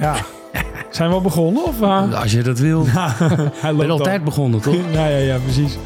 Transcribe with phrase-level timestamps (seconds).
[0.00, 0.16] Ja.
[0.90, 1.64] Zijn we al begonnen?
[1.64, 2.20] Of, uh?
[2.20, 2.84] Als je dat wil.
[2.88, 4.74] Hij Ik ben altijd begonnen, toch?
[4.92, 5.78] ja, ja, ja, precies.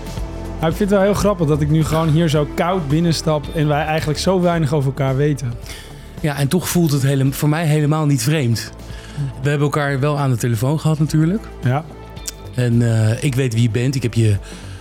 [0.60, 3.46] Maar ik vind het wel heel grappig dat ik nu gewoon hier zo koud binnenstap...
[3.54, 5.52] en wij eigenlijk zo weinig over elkaar weten.
[6.20, 8.72] Ja, en toch voelt het hele, voor mij helemaal niet vreemd.
[9.42, 11.42] We hebben elkaar wel aan de telefoon gehad natuurlijk.
[11.62, 11.84] Ja.
[12.54, 13.94] En eh, ik weet wie je bent.
[13.94, 14.36] Ik heb je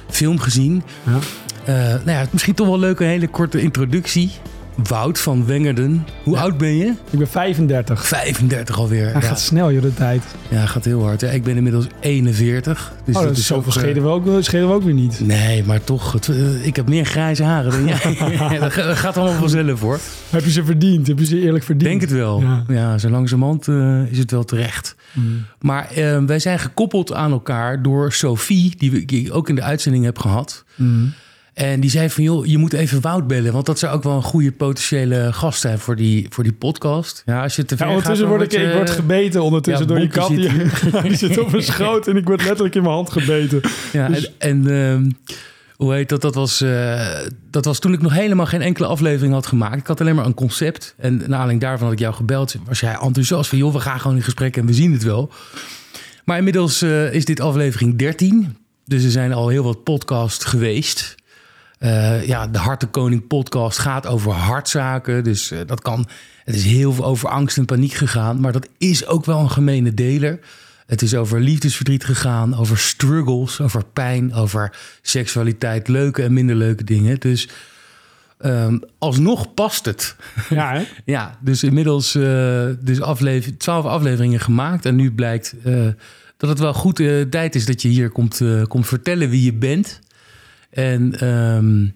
[0.10, 0.84] film gezien.
[1.04, 1.18] Ja.
[1.64, 4.32] Eh, nou ja, misschien toch wel leuk een hele korte introductie.
[4.76, 6.06] Wout van Wengerden.
[6.24, 6.42] Hoe Ja.
[6.42, 6.86] oud ben je?
[7.10, 8.08] Ik ben 35.
[8.08, 9.04] 35 alweer.
[9.04, 9.28] Hij ja.
[9.28, 10.24] gaat snel, joh, de tijd.
[10.50, 11.22] ja, gaat heel hard.
[11.22, 12.94] Ja, ik ben inmiddels 41.
[13.06, 15.20] Dus oh, dat is zoveel schelen we, ook, schelen we ook weer niet.
[15.20, 16.12] Nee, maar toch.
[16.12, 18.18] Het, eh, ik heb meer grijze haren dan jij.
[18.60, 20.00] dat ga- dat gaat allemaal vanzelf hoor.
[20.30, 21.08] Heb je ze verdiend?
[21.08, 21.90] Heb je ze eerlijk verdiend?
[21.90, 22.42] Denk het wel.
[22.42, 22.64] Ja.
[22.68, 24.96] Ja, zo langzamerhand eh, is het wel terecht.
[25.12, 25.46] Mm.
[25.60, 29.56] Maar eh, wij zijn gekoppeld aan elkaar door Sophie, die, we, die ik ook in
[29.56, 30.64] de uitzending heb gehad.
[30.76, 31.14] Mm.
[31.62, 33.54] En die zei van, joh, je moet even Wout bellen.
[33.54, 37.24] Want dat zou ook wel een goede potentiële gast zijn voor die, voor die podcast.
[37.26, 39.94] Ja, als je te ver Ja, ondertussen gaat, word ik, ik word gebeten ondertussen Ja,
[39.94, 40.28] door die kat.
[40.28, 43.62] Die, zit die zit op mijn schoot en ik word letterlijk in mijn hand gebeten.
[43.92, 45.36] Ja, Dus- en, en ehm,
[45.76, 46.22] hoe heet dat?
[46.22, 47.08] Dat was, eh,
[47.52, 49.78] dat was toen ik nog helemaal geen enkele aflevering had gemaakt.
[49.78, 50.96] Ik had alleen maar een concept.
[50.98, 52.56] En naar aanleiding daarvan had ik jou gebeld.
[52.66, 55.32] Was jij enthousiast van, joh, we gaan gewoon in gesprek en we zien het wel.
[56.26, 58.56] Maar inmiddels eh, is dit aflevering 13.
[58.86, 61.20] Dus er zijn al heel wat podcasts geweest.
[61.82, 65.24] Eh, ja, de Hartenkoning podcast gaat over hartzaken.
[65.24, 66.08] Dus eh, dat kan.
[66.44, 68.40] Het is heel veel over angst en paniek gegaan.
[68.40, 70.40] Maar dat is ook wel een gemene deler.
[70.86, 76.84] Het is over liefdesverdriet gegaan, over struggles, over pijn, over seksualiteit, leuke en minder leuke
[76.84, 77.20] dingen.
[77.20, 77.50] Dus
[78.38, 80.16] ehm, alsnog past het.
[80.50, 80.84] Ja, hè?
[81.14, 84.86] Ja, dus inmiddels eh dus aflever, 12 afleveringen gemaakt.
[84.86, 85.56] En nu blijkt
[86.38, 86.96] dat het wel goed
[87.30, 90.00] tijd is dat je hier komt, komt vertellen wie je bent.
[90.72, 91.88] En ehm,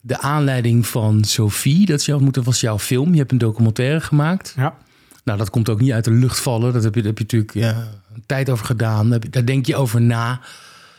[0.00, 3.12] de aanleiding van Sophie, dat is jouw, moet- dat was jouw film.
[3.12, 4.52] Je hebt een documentaire gemaakt.
[4.56, 4.76] Ja.
[5.24, 6.72] Nou, dat komt ook niet uit de lucht vallen.
[6.72, 9.08] Dat heb je, daar heb je natuurlijk ja, een tijd over gedaan.
[9.30, 10.40] Daar, denk je over na.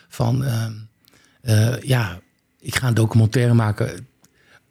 [0.08, 0.72] Van, ehm,
[1.42, 2.20] eh, ja,
[2.60, 4.08] ik ga een documentaire maken.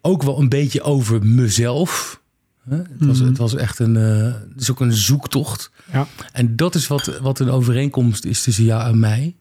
[0.01, 2.21] Ook wel een beetje over mezelf.
[2.69, 3.27] Het, was, Mhm.
[3.27, 5.71] het was echt een, eh, het is ook een zoektocht.
[5.91, 6.07] Ja.
[6.31, 9.35] En dat is wat, wat een overeenkomst is tussen jou en mij.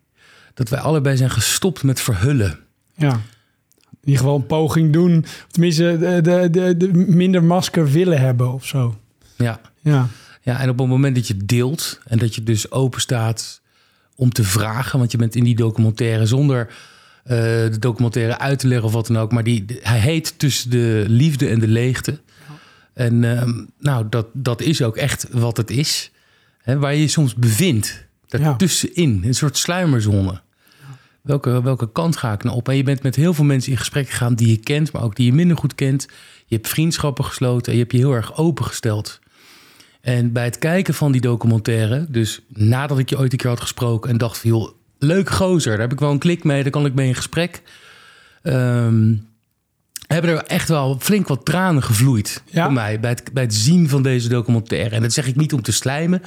[0.55, 2.59] Dat wij allebei zijn gestopt met verhullen.
[2.97, 3.13] Ja.
[3.91, 5.25] In ieder geval een poging doen.
[5.51, 8.97] Tenminste, de, de, de, de minder masker willen hebben of zo.
[9.37, 9.61] Ja.
[9.81, 10.09] Ja.
[10.43, 13.61] Ja, en op het moment dat je deelt en dat je dus open staat
[14.15, 16.69] om te vragen, want je bent in die documentaire zonder
[17.25, 20.71] eh, de documentaire uit te leggen of wat dan ook, maar die, hij heet tussen
[20.71, 22.19] de liefde en de leegte.
[22.93, 26.11] En ehm, nou, dat, dat is ook echt wat het is,
[26.63, 30.41] hè, waar je je soms bevindt, daartussenin, een soort sluimerzone.
[31.25, 32.69] Welke, welke kant ga ik nou op?
[32.69, 35.17] En je bent met heel veel mensen in gesprek gegaan die je kent, maar ook
[35.17, 36.07] die je minder goed kent.
[36.47, 39.21] Je hebt vriendschappen gesloten en je hebt je heel erg opengesteld.
[40.01, 43.61] En bij het kijken van die documentaire, dus nadat ik je ooit een keer had
[43.61, 46.71] gesproken en dacht van joh, leuk gozer, daar heb ik wel een klik mee, daar
[46.71, 47.63] kan ik mee in gesprek.
[48.43, 49.15] ehm,
[50.07, 52.65] hebben er echt wel flink wat tranen gevloeid Ja?
[52.65, 54.95] voor mij bij het, bij het zien van deze documentaire.
[54.95, 56.23] En dat zeg ik niet om te slijmen,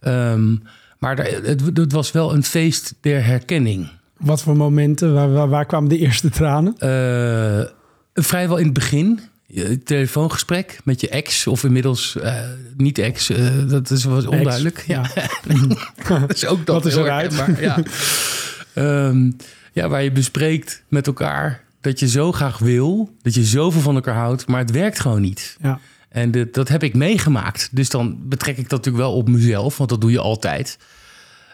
[0.00, 0.56] ehm,
[0.98, 3.88] maar het, het was wel een feest der herkenning.
[4.24, 5.14] Wat voor momenten?
[5.14, 6.78] Waar, waar, waar kwamen de eerste tranen?
[6.78, 7.70] Eh,
[8.14, 9.20] vrijwel in het begin.
[9.46, 12.34] Je telefoongesprek met je ex, of inmiddels eh,
[12.76, 14.84] niet ex, eh, dat is, was onduidelijk.
[14.86, 15.10] Ja.
[16.08, 16.74] dat is ook dat.
[16.82, 17.44] Wat is eruit?
[17.60, 17.78] Ja.
[18.74, 19.30] Ehm,
[19.72, 23.94] ja, waar je bespreekt met elkaar dat je zo graag wil, dat je zoveel van
[23.94, 25.56] elkaar houdt, maar het werkt gewoon niet.
[25.62, 25.80] Ja.
[26.08, 27.68] En dat heb ik meegemaakt.
[27.72, 30.78] Dus dan betrek ik dat natuurlijk wel op mezelf, want dat doe je altijd.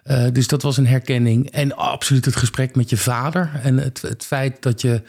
[0.03, 1.51] Eh, dus dat was een herkenning.
[1.51, 3.51] En absoluut het gesprek met je vader.
[3.63, 5.03] En het, het feit dat je,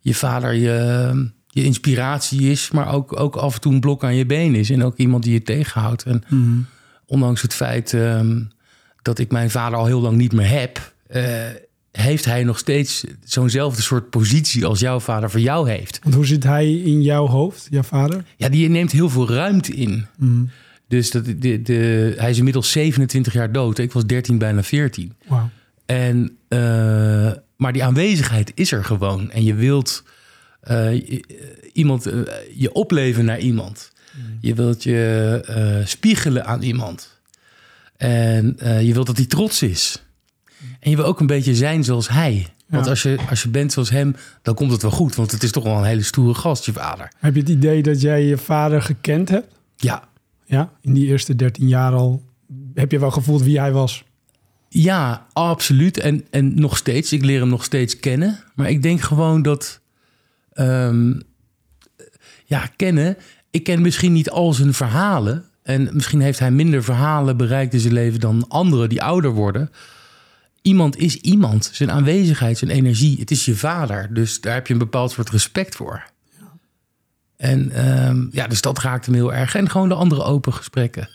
[0.00, 4.14] je vader je, je inspiratie is, maar ook, ook af en toe een blok aan
[4.16, 4.70] je been is.
[4.70, 6.02] En ook iemand die je tegenhoudt.
[6.02, 6.58] En Mhm.
[7.06, 8.40] ondanks het feit ehm,
[9.02, 11.24] dat ik mijn vader al heel lang niet meer heb, eh,
[11.92, 15.98] heeft hij nog steeds zo'nzelfde soort positie als jouw vader voor jou heeft.
[16.02, 18.24] Want hoe zit hij in jouw hoofd, jouw vader?
[18.36, 20.06] Ja, die neemt heel veel ruimte in.
[20.18, 20.44] Mhm.
[20.88, 23.78] Dus dat, de, de, hij is inmiddels 27 jaar dood.
[23.78, 25.12] Ik was 13, bijna 14.
[25.26, 25.50] Wauw.
[25.86, 26.58] En, eh,
[27.56, 29.30] maar die aanwezigheid is er gewoon.
[29.30, 30.02] En je wilt
[30.60, 31.24] eh, je-
[31.72, 32.20] iemand, eh,
[32.54, 33.92] je opleven naar iemand.
[34.40, 37.18] Je wilt je eh, spiegelen aan iemand.
[37.96, 40.02] En eh, je wilt dat hij trots is.
[40.80, 42.46] En je wil ook een beetje zijn zoals hij.
[42.66, 42.90] Want Ja.
[42.90, 45.14] als, je, als je bent zoals hem, dan komt het wel goed.
[45.14, 47.12] Want het is toch wel een hele stoere gast, je vader.
[47.18, 49.54] Heb je het idee dat jij je vader gekend hebt?
[49.76, 50.08] Ja,
[50.46, 52.24] Ja, in die eerste 13 jaar al.
[52.74, 54.04] Heb je wel gevoeld wie hij was?
[54.68, 55.98] Ja, absoluut.
[55.98, 57.12] En, en nog steeds.
[57.12, 58.38] Ik leer hem nog steeds kennen.
[58.54, 59.80] Maar ik denk gewoon dat...
[60.52, 61.12] ehm,
[62.44, 63.16] ja, kennen.
[63.50, 65.44] Ik ken misschien niet al zijn verhalen.
[65.62, 69.70] En misschien heeft hij minder verhalen bereikt in zijn leven dan anderen die ouder worden.
[70.62, 71.70] Iemand is iemand.
[71.72, 73.18] Zijn aanwezigheid, zijn energie.
[73.18, 74.14] Het is je vader.
[74.14, 76.04] Dus daar heb je een bepaald soort respect voor.
[77.36, 79.54] En ehm, ja, dus dat raakte me heel erg.
[79.54, 81.08] En gewoon de andere open gesprekken.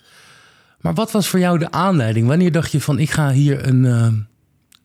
[0.81, 2.27] Maar wat was voor jou de aanleiding?
[2.27, 4.15] Wanneer dacht je van ik ga hier een, ehm,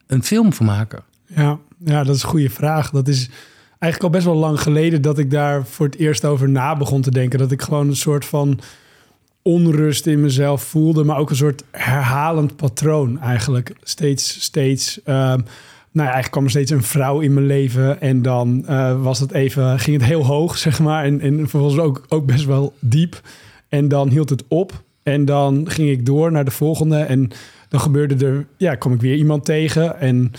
[0.07, 1.03] een film van maken?
[1.27, 2.91] Ja, ja, dat is een goede vraag.
[2.91, 3.29] Dat is
[3.79, 7.03] eigenlijk al best wel lang geleden dat ik daar voor het eerst over na begon
[7.03, 7.39] te denken.
[7.39, 8.61] Dat ik gewoon een soort van
[9.43, 13.73] onrust in mezelf voelde, maar ook een soort herhalend patroon eigenlijk.
[13.83, 15.01] Steeds, steeds.
[15.05, 15.35] Uh,
[15.97, 19.21] nou ja, eigenlijk kwam er steeds een vrouw in mijn leven en dan uh, was
[19.21, 22.73] het even, ging het heel hoog, zeg maar, en, en vervolgens ook, ook best wel
[22.81, 23.21] diep.
[23.69, 27.31] En dan hield het op en dan ging ik door naar de volgende en
[27.69, 30.33] dan gebeurde er, ja, kwam ik weer iemand tegen en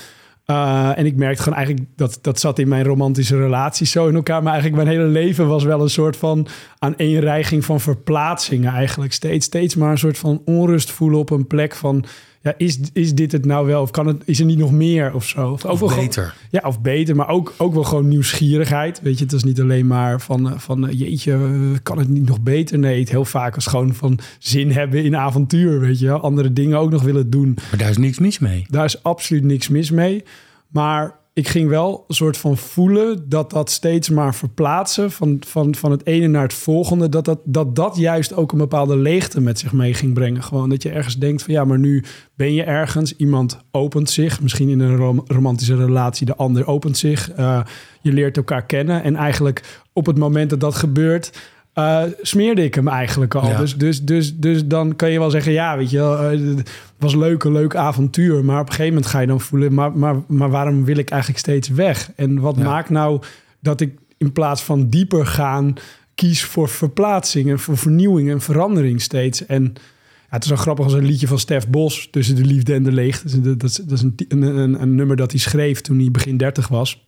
[0.47, 4.15] uh, en ik merkte gewoon eigenlijk dat dat zat in mijn romantische relaties zo in
[4.15, 4.43] elkaar.
[4.43, 6.47] Maar eigenlijk mijn hele leven was wel een soort van
[6.79, 9.13] aaneenreiging van verplaatsingen eigenlijk.
[9.13, 12.05] Steeds, steeds maar een soort van onrust voelen op een plek van...
[12.41, 13.81] Ja, is, is dit het nou wel?
[13.81, 15.51] Of kan het, is er niet nog meer of zo?
[15.51, 16.35] Of, of beter.
[16.49, 17.15] ja, of beter.
[17.15, 19.01] Maar ook, ook wel gewoon nieuwsgierigheid.
[19.01, 21.39] Weet je, het is niet alleen maar van, van jeetje,
[21.83, 22.79] kan het niet nog beter?
[22.79, 25.79] Nee, het heel vaak is gewoon van zin hebben in avontuur.
[25.79, 27.57] Weet je, andere dingen ook nog willen doen.
[27.69, 28.65] Maar daar is niks mis mee.
[28.69, 30.23] Daar is absoluut niks mis mee.
[30.67, 35.75] Maar ik ging wel een soort van voelen dat dat steeds maar verplaatsen van, van,
[35.75, 39.41] van het ene naar het volgende, dat dat, dat dat juist ook een bepaalde leegte
[39.41, 40.43] met zich mee ging brengen.
[40.43, 42.03] Gewoon dat je ergens denkt van ja, maar nu
[42.35, 47.37] ben je ergens, iemand opent zich, misschien in een romantische relatie, de ander opent zich,
[47.39, 47.61] uh,
[48.01, 51.31] je leert elkaar kennen en eigenlijk op het moment dat dat gebeurt,
[51.77, 53.57] uh, smeerde ik hem eigenlijk al.
[53.57, 57.15] Dus, dus, dus, dus dan kan je wel zeggen, ja, weet je, uh, het was
[57.15, 58.45] leuk, een leuk avontuur.
[58.45, 61.09] Maar op een gegeven moment ga je dan voelen, maar, maar, maar waarom wil ik
[61.09, 62.11] eigenlijk steeds weg?
[62.15, 63.21] En wat maakt nou
[63.59, 65.73] dat ik in plaats van dieper gaan
[66.15, 69.45] kies voor verplaatsing en voor vernieuwing en verandering steeds?
[69.45, 72.73] En ja, het is wel grappig als een liedje van Stef Bos, Tussen de Liefde
[72.73, 73.41] en de Leegte.
[73.41, 76.67] Dat is, dat is, een, een, een, nummer dat hij schreef toen hij begin 30
[76.67, 77.05] was.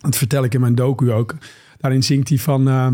[0.00, 1.34] Dat vertel ik in mijn docu ook.
[1.78, 2.68] Daarin zingt hij van...
[2.68, 2.90] Uh,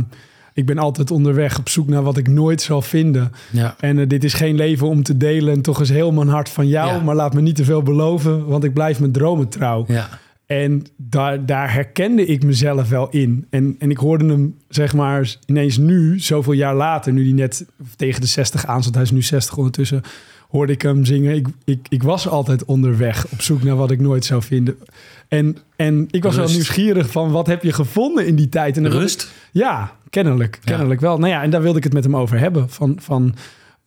[0.56, 3.32] ik ben altijd onderweg op zoek naar wat ik nooit zal vinden.
[3.50, 3.75] Ja.
[3.81, 5.55] En uh, dit is geen leven om te delen.
[5.55, 6.91] En toch is heel mijn hart van jou.
[6.91, 7.03] Ja.
[7.03, 9.85] Maar laat me niet te veel beloven, want ik blijf mijn dromen trouw.
[9.88, 10.08] Ja.
[10.47, 13.47] En daar, daar herkende ik mezelf wel in.
[13.50, 17.67] En, en ik hoorde hem, zeg maar, ineens nu, zoveel jaar later, nu hij net
[17.97, 20.03] tegen de 60 aan zat, hij is nu 60 ondertussen,
[20.49, 21.35] hoorde ik hem zingen.
[21.35, 24.76] Ik, ik, ik was altijd onderweg op zoek naar wat ik nooit zou vinden.
[25.29, 26.47] En, en ik was Rust.
[26.47, 28.76] wel nieuwsgierig van wat heb je gevonden in die tijd?
[28.76, 29.32] En Rust?
[29.53, 30.61] ja, kennelijk.
[30.64, 31.19] Kennelijk wel.
[31.19, 32.70] Nou ja, en daar wilde ik het met hem over hebben.
[32.70, 33.35] Van, van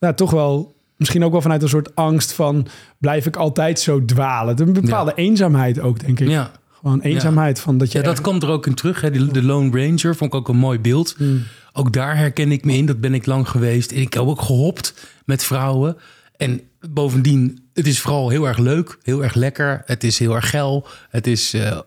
[0.00, 2.66] nou, toch wel, misschien ook wel vanuit een soort angst van...
[2.98, 4.60] blijf ik altijd zo dwalen?
[4.60, 5.22] Een bepaalde ja.
[5.22, 6.28] eenzaamheid ook, denk ik.
[6.28, 6.50] Ja.
[6.80, 7.62] Gewoon eenzaamheid ja.
[7.62, 7.98] van dat je...
[7.98, 9.00] Ja, dat komt er ook in terug.
[9.00, 9.10] Hè?
[9.10, 11.14] De, de Lone Ranger vond ik ook een mooi beeld.
[11.18, 11.42] Mm.
[11.72, 12.86] Ook daar herken ik me in.
[12.86, 13.92] Dat ben ik lang geweest.
[13.92, 14.94] En ik heb ook gehopt
[15.24, 15.96] met vrouwen.
[16.36, 18.98] En bovendien, het is vooral heel erg leuk.
[19.02, 19.82] Heel erg lekker.
[19.84, 20.86] Het is heel erg geil.
[21.10, 21.54] Het is...
[21.54, 21.78] Uh,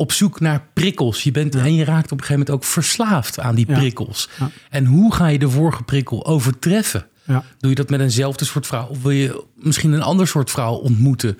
[0.00, 1.22] op zoek naar prikkels.
[1.22, 1.60] Je bent, ja.
[1.60, 4.28] En je raakt op een gegeven moment ook verslaafd aan die prikkels.
[4.38, 4.50] Ja.
[4.70, 7.06] En hoe ga je de vorige prikkel overtreffen?
[7.58, 8.86] Doe je dat met eenzelfde soort vrouw?
[8.86, 11.38] Of wil je misschien een ander soort vrouw ontmoeten?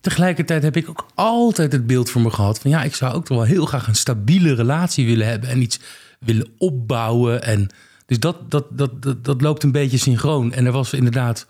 [0.00, 2.58] Tegelijkertijd heb ik ook altijd het beeld voor me gehad...
[2.58, 5.48] van ja, ik zou ook wel heel graag een stabiele relatie willen hebben...
[5.48, 5.80] en iets
[6.20, 7.42] willen opbouwen.
[7.42, 7.70] En
[8.06, 10.52] dus dat, dat, dat, dat, dat loopt een beetje synchroon.
[10.52, 11.46] En er was inderdaad...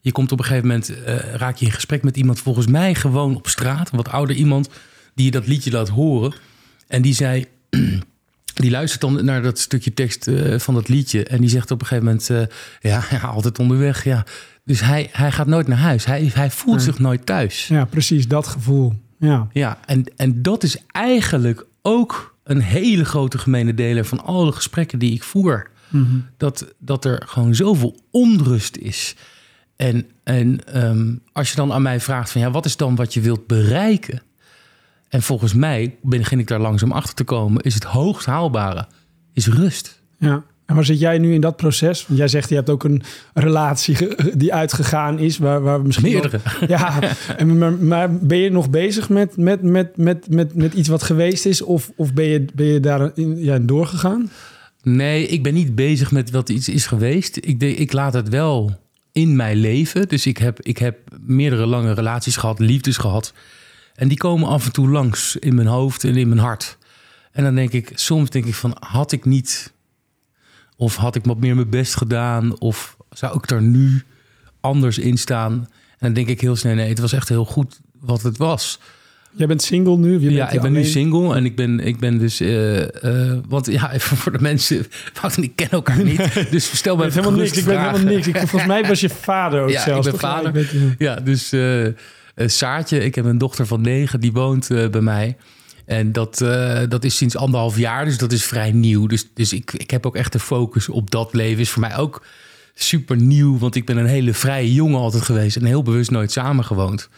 [0.00, 2.38] Je komt op een gegeven moment, uh, raak je in gesprek met iemand...
[2.38, 4.68] volgens mij gewoon op straat, een wat ouder iemand
[5.14, 6.32] die je dat liedje laat horen.
[6.88, 7.46] En die zei,
[8.62, 11.24] die luistert dan naar dat stukje tekst uh, van dat liedje.
[11.24, 12.42] En die zegt op een gegeven moment, uh,
[12.80, 14.04] ja, ja, altijd onderweg.
[14.04, 14.26] Ja.
[14.64, 16.04] Dus hij, hij gaat nooit naar huis.
[16.04, 16.84] Hij, hij voelt ja.
[16.84, 17.68] zich nooit thuis.
[17.68, 18.92] Ja, precies, dat gevoel.
[19.18, 24.44] Ja, ja en, en dat is eigenlijk ook een hele grote gemene deler van al
[24.44, 25.70] de gesprekken die ik voer.
[25.88, 26.26] Mm -hmm.
[26.36, 29.16] dat, dat er gewoon zoveel onrust is.
[29.76, 33.14] En, en um, als je dan aan mij vraagt van ja, wat is dan wat
[33.14, 34.22] je wilt bereiken?
[35.12, 37.62] En volgens mij begin ik daar langzaam achter te komen.
[37.62, 38.86] Is het hoogst haalbare
[39.32, 40.00] is rust.
[40.18, 40.44] Ja.
[40.66, 42.06] En waar zit jij nu in dat proces?
[42.06, 43.02] Want jij zegt je hebt ook een
[43.34, 43.96] relatie
[44.36, 46.40] die uitgegaan is, waar, waar misschien meerdere.
[46.68, 47.00] Ja.
[47.36, 51.02] En, maar, maar, ben je nog bezig met, met, met, met, met, met iets wat
[51.02, 54.30] geweest is, of, of ben je, ben je daar in, ja, doorgegaan?
[54.82, 57.36] Nee, ik ben niet bezig met wat iets is geweest.
[57.36, 58.78] Ik, de, ik laat het wel
[59.12, 60.08] in mijn leven.
[60.08, 63.32] Dus ik heb, ik heb meerdere lange relaties gehad, liefdes gehad.
[64.02, 66.78] En die komen af en toe langs in mijn hoofd en in mijn hart.
[67.32, 69.72] En dan denk ik, soms denk ik van, had ik niet...
[70.76, 72.60] Of had ik wat meer mijn best gedaan?
[72.60, 74.02] Of zou ik er nu
[74.60, 75.52] anders in staan?
[75.52, 78.78] En dan denk ik heel snel, nee, het was echt heel goed wat het was.
[79.32, 80.20] Jij bent single nu?
[80.20, 82.40] Je ja, bent ik ben nu single en ik ben, ik ben dus...
[82.40, 84.86] eh, want ja, even voor de mensen...
[85.20, 86.34] Wout en ik kennen elkaar niet.
[86.50, 87.48] Dus stel even helemaal niks.
[87.48, 87.92] Ik weet vragen.
[87.92, 88.26] helemaal niks.
[88.26, 90.56] Ik, volgens mij was je vader ook Ja, ik ben vader.
[90.56, 91.86] ik Ja, dus eh,
[92.36, 95.36] Saartje, ik heb een dochter van negen, die woont eh, bij mij.
[95.86, 99.06] En dat, eh, dat is sinds anderhalf jaar, dus dat is vrij nieuw.
[99.06, 101.60] Dus, dus ik, ik heb ook echt de focus op dat leven.
[101.60, 102.24] Is voor mij ook
[102.74, 105.56] super nieuw, want ik ben een hele vrije jongen altijd geweest...
[105.56, 107.08] en heel bewust nooit samengewoond.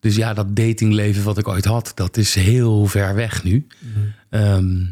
[0.00, 3.66] Dus ja, dat datingleven wat ik ooit had, dat is heel ver weg nu.
[4.30, 4.84] Ehm,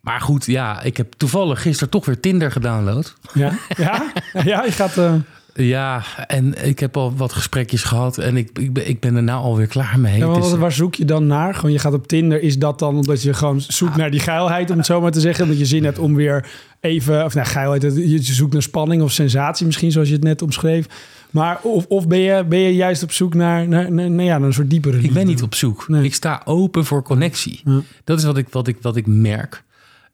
[0.00, 3.14] maar goed, ja, ik heb toevallig gisteren toch weer Tinder gedownload.
[3.34, 3.58] ja?
[3.76, 4.12] Ja?
[4.44, 4.98] Ja, je gaat...
[4.98, 5.14] eh,
[5.54, 9.22] Ja, en ik heb al wat gesprekjes gehad en ik, ik, ben, ik ben er
[9.22, 10.18] nou alweer klaar mee.
[10.18, 11.54] ja, maar wat- waar zoek je dan naar?
[11.54, 12.42] Gewoon, je gaat op Tinder.
[12.42, 15.20] Is dat dan omdat je gewoon zoekt naar die geilheid, om het zo maar te
[15.20, 15.48] zeggen?
[15.48, 16.46] Dat je zin hebt om weer
[16.80, 17.24] even...
[17.24, 20.86] Of nou, geilheid, je zoekt naar spanning of sensatie misschien, zoals je het net omschreef.
[21.30, 24.38] Maar of, of ben, je, ben je juist op zoek naar, naar, naar, naar ja,
[24.38, 25.88] naar een soort diepere Ik ben niet op zoek.
[25.88, 26.04] Nee.
[26.04, 27.60] Ik sta open voor connectie.
[27.64, 27.80] Ja.
[28.04, 29.62] Dat is wat ik, wat, ik, wat ik merk.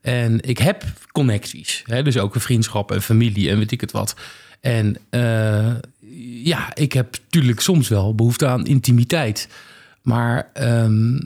[0.01, 1.83] En ik heb connecties.
[1.87, 2.03] Hè?
[2.03, 4.15] Dus ook een vriendschap en familie en weet ik het wat.
[4.61, 5.75] En eh,
[6.45, 9.49] ja, ik heb natuurlijk soms wel behoefte aan intimiteit.
[10.02, 11.19] Maar ehm,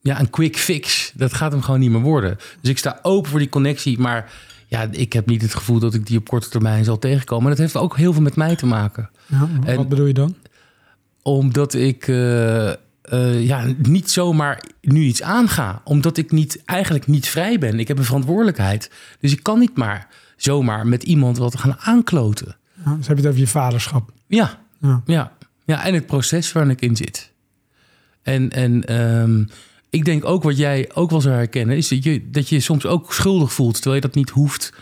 [0.00, 2.38] ja, een quick fix, dat gaat hem gewoon niet meer worden.
[2.60, 3.98] Dus ik sta open voor die connectie.
[3.98, 4.32] Maar
[4.66, 7.44] ja, ik heb niet het gevoel dat ik die op korte termijn zal tegenkomen.
[7.44, 9.10] En dat heeft ook heel veel met mij te maken.
[9.26, 10.34] Ja, En- wat bedoel je dan?
[11.22, 12.76] Omdat ik eh, eh,
[13.46, 15.80] ja, niet zomaar nu iets aanga.
[15.84, 17.78] Omdat ik niet, eigenlijk niet vrij ben.
[17.78, 18.90] Ik heb een verantwoordelijkheid.
[19.20, 22.56] Dus ik kan niet maar zomaar met iemand wat gaan aankloten.
[22.86, 24.12] Ja, dus heb je het over je vaderschap.
[24.26, 25.02] Ja, Ja.
[25.06, 25.32] ja.
[25.64, 27.32] ja en het proces waarin ik in zit.
[28.22, 29.44] En, en ehm,
[29.90, 31.76] ik denk ook wat jij ook wel zou herkennen...
[31.76, 33.74] is dat je, dat je soms ook schuldig voelt...
[33.74, 34.72] terwijl je dat niet hoeft.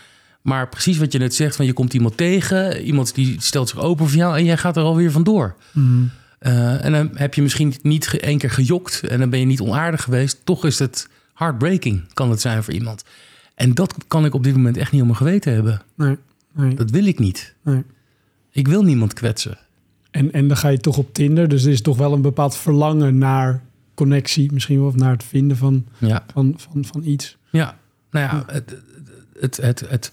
[0.41, 1.55] Maar precies wat je net zegt...
[1.55, 2.81] van je komt iemand tegen...
[2.81, 4.37] iemand die stelt zich open voor jou...
[4.37, 5.55] en jij gaat er alweer vandoor.
[5.71, 6.03] Mhm.
[6.39, 9.61] Eh, en dan heb je misschien niet één keer gejokt en dan ben je niet
[9.61, 10.41] onaardig geweest.
[10.43, 13.03] Toch is het heartbreaking, kan het zijn voor iemand.
[13.55, 15.81] En dat kan ik op dit moment echt niet op mijn geweten hebben.
[15.95, 16.17] Nee,
[16.53, 17.53] nee, Dat wil ik niet.
[17.63, 17.83] nee.
[18.55, 19.57] Ik wil niemand kwetsen.
[20.11, 21.47] En, en dan ga je toch op Tinder.
[21.47, 24.51] Dus er is toch wel een bepaald verlangen naar connectie.
[24.51, 27.37] Misschien wel of naar het vinden van, Ja, van, van, van iets.
[27.49, 27.77] ja.
[28.11, 28.75] nou ja, het,
[29.39, 30.11] het, het, het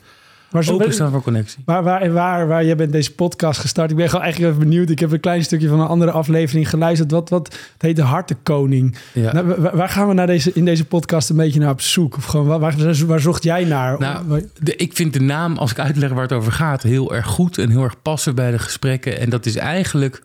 [0.52, 1.62] Maar zo, openstaan voor connectie.
[1.64, 3.90] waar, waar, waar, waar jij bent deze podcast gestart.
[3.90, 4.90] Ik ben gewoon eigenlijk even benieuwd.
[4.90, 7.10] Ik heb een klein stukje van een andere aflevering geluisterd.
[7.10, 8.96] Wat, wat het heet de Hartenkoning.
[9.12, 9.32] Ja.
[9.32, 12.16] Nou, waar, gaan we naar deze, in deze podcast een beetje naar op zoek?
[12.16, 13.98] Of gewoon, waar, waar, zocht jij naar?
[13.98, 17.26] Nou, de, ik vind de naam, als ik uitleg waar het over gaat, heel erg
[17.26, 19.18] goed en heel erg passen bij de gesprekken.
[19.18, 20.22] En dat is eigenlijk.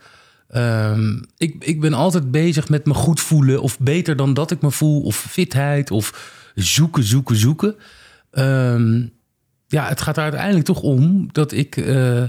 [0.49, 4.61] ehm, ik, ik ben altijd bezig met me goed voelen, of beter dan dat ik
[4.61, 7.75] me voel, of fitheid, of zoeken, zoeken, zoeken.
[8.31, 9.01] Ehm,
[9.67, 12.23] ja, het gaat er uiteindelijk toch om dat ik eh,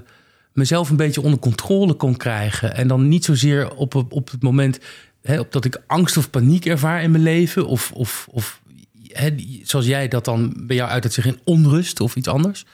[0.53, 2.75] mezelf een beetje onder controle kon krijgen.
[2.75, 4.79] En dan niet zozeer op, op het moment
[5.23, 8.61] hè, op dat ik angst of paniek ervaar in mijn leven, of, of, of
[9.13, 12.65] hè, zoals jij dat dan bij jou uit zich in onrust of iets anders.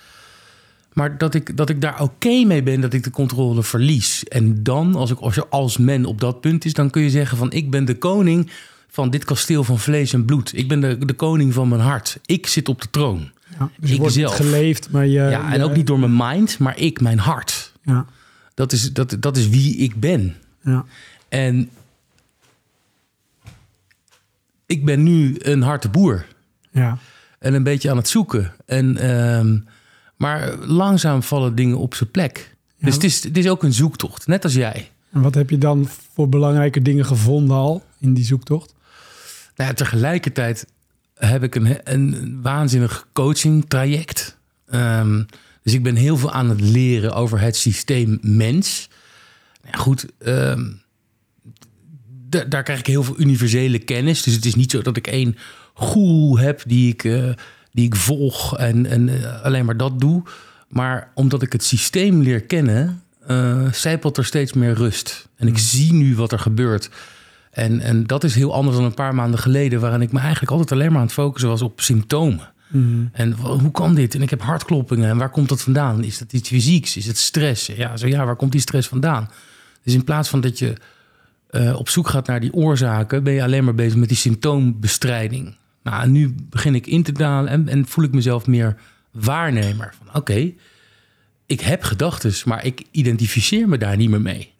[0.92, 4.24] Maar dat ik, dat ik daar oké mee ben dat ik de controle verlies.
[4.24, 7.10] En dan, als, ik, als je als men op dat punt is, dan kun je
[7.10, 8.50] zeggen van ik ben de koning
[8.88, 10.56] van dit kasteel van vlees en bloed.
[10.56, 12.18] Ik ben de, de koning van mijn hart.
[12.26, 13.30] Ik zit op de troon.
[13.58, 14.36] Ja, dus ik wordt zelf.
[14.36, 15.12] geleefd, maar je...
[15.12, 17.72] ja, en je- ook niet door mijn mind, maar ik, mijn hart.
[17.82, 18.06] Ja,
[18.54, 20.34] Dat is, dat, dat is wie ik ben.
[20.62, 20.84] ja,
[21.28, 21.70] En
[24.66, 26.26] ik ben nu een harte boer.
[26.70, 26.98] ja.
[27.38, 28.52] En een beetje aan het zoeken.
[28.66, 29.58] En, ehm,
[30.16, 32.56] maar langzaam vallen dingen op zijn plek.
[32.76, 32.84] Ja.
[32.86, 34.90] Dus het is, het is ook een zoektocht, net als jij.
[35.12, 38.74] En wat heb je dan voor belangrijke dingen gevonden al in die zoektocht?
[39.56, 40.66] Nou, ja, tegelijkertijd
[41.14, 44.38] heb ik een, een waanzinnig coaching traject.
[44.66, 45.22] Ehm,
[45.62, 48.88] dus ik ben heel veel aan het leren over het systeem mens.
[49.62, 50.70] Nou ja, goed, ehm,
[52.28, 54.22] da- daar krijg ik heel veel universele kennis.
[54.22, 55.36] Dus het is niet zo dat ik één
[55.74, 57.28] goel heb die ik, eh,
[57.72, 60.22] die ik volg en, en eh, alleen maar dat doe.
[60.68, 65.28] Maar omdat ik het systeem leer kennen, eh zijpelt er steeds meer rust.
[65.36, 66.90] En ik zie nu wat er gebeurt.
[67.54, 70.50] En, en dat is heel anders dan een paar maanden geleden, waarin ik me eigenlijk
[70.52, 72.52] altijd alleen maar aan het focussen was op symptomen.
[73.12, 74.14] En wa- hoe kan dit?
[74.14, 75.08] En ik heb hartkloppingen.
[75.08, 76.04] En waar komt dat vandaan?
[76.04, 76.96] Is dat iets fysieks?
[76.96, 77.66] Is het stress?
[77.66, 79.30] Ja, zo ja, waar komt die stress vandaan?
[79.82, 80.72] Dus in plaats van dat je
[81.50, 85.56] eh, op zoek gaat naar die oorzaken, ben je alleen maar bezig met die symptoombestrijding.
[85.82, 88.76] Nou, en nu begin ik in te dalen en, en voel ik mezelf meer
[89.10, 89.94] waarnemer.
[89.98, 90.52] Van oké,
[91.46, 94.52] ik heb gedachten, maar ik identificeer me daar niet meer mee.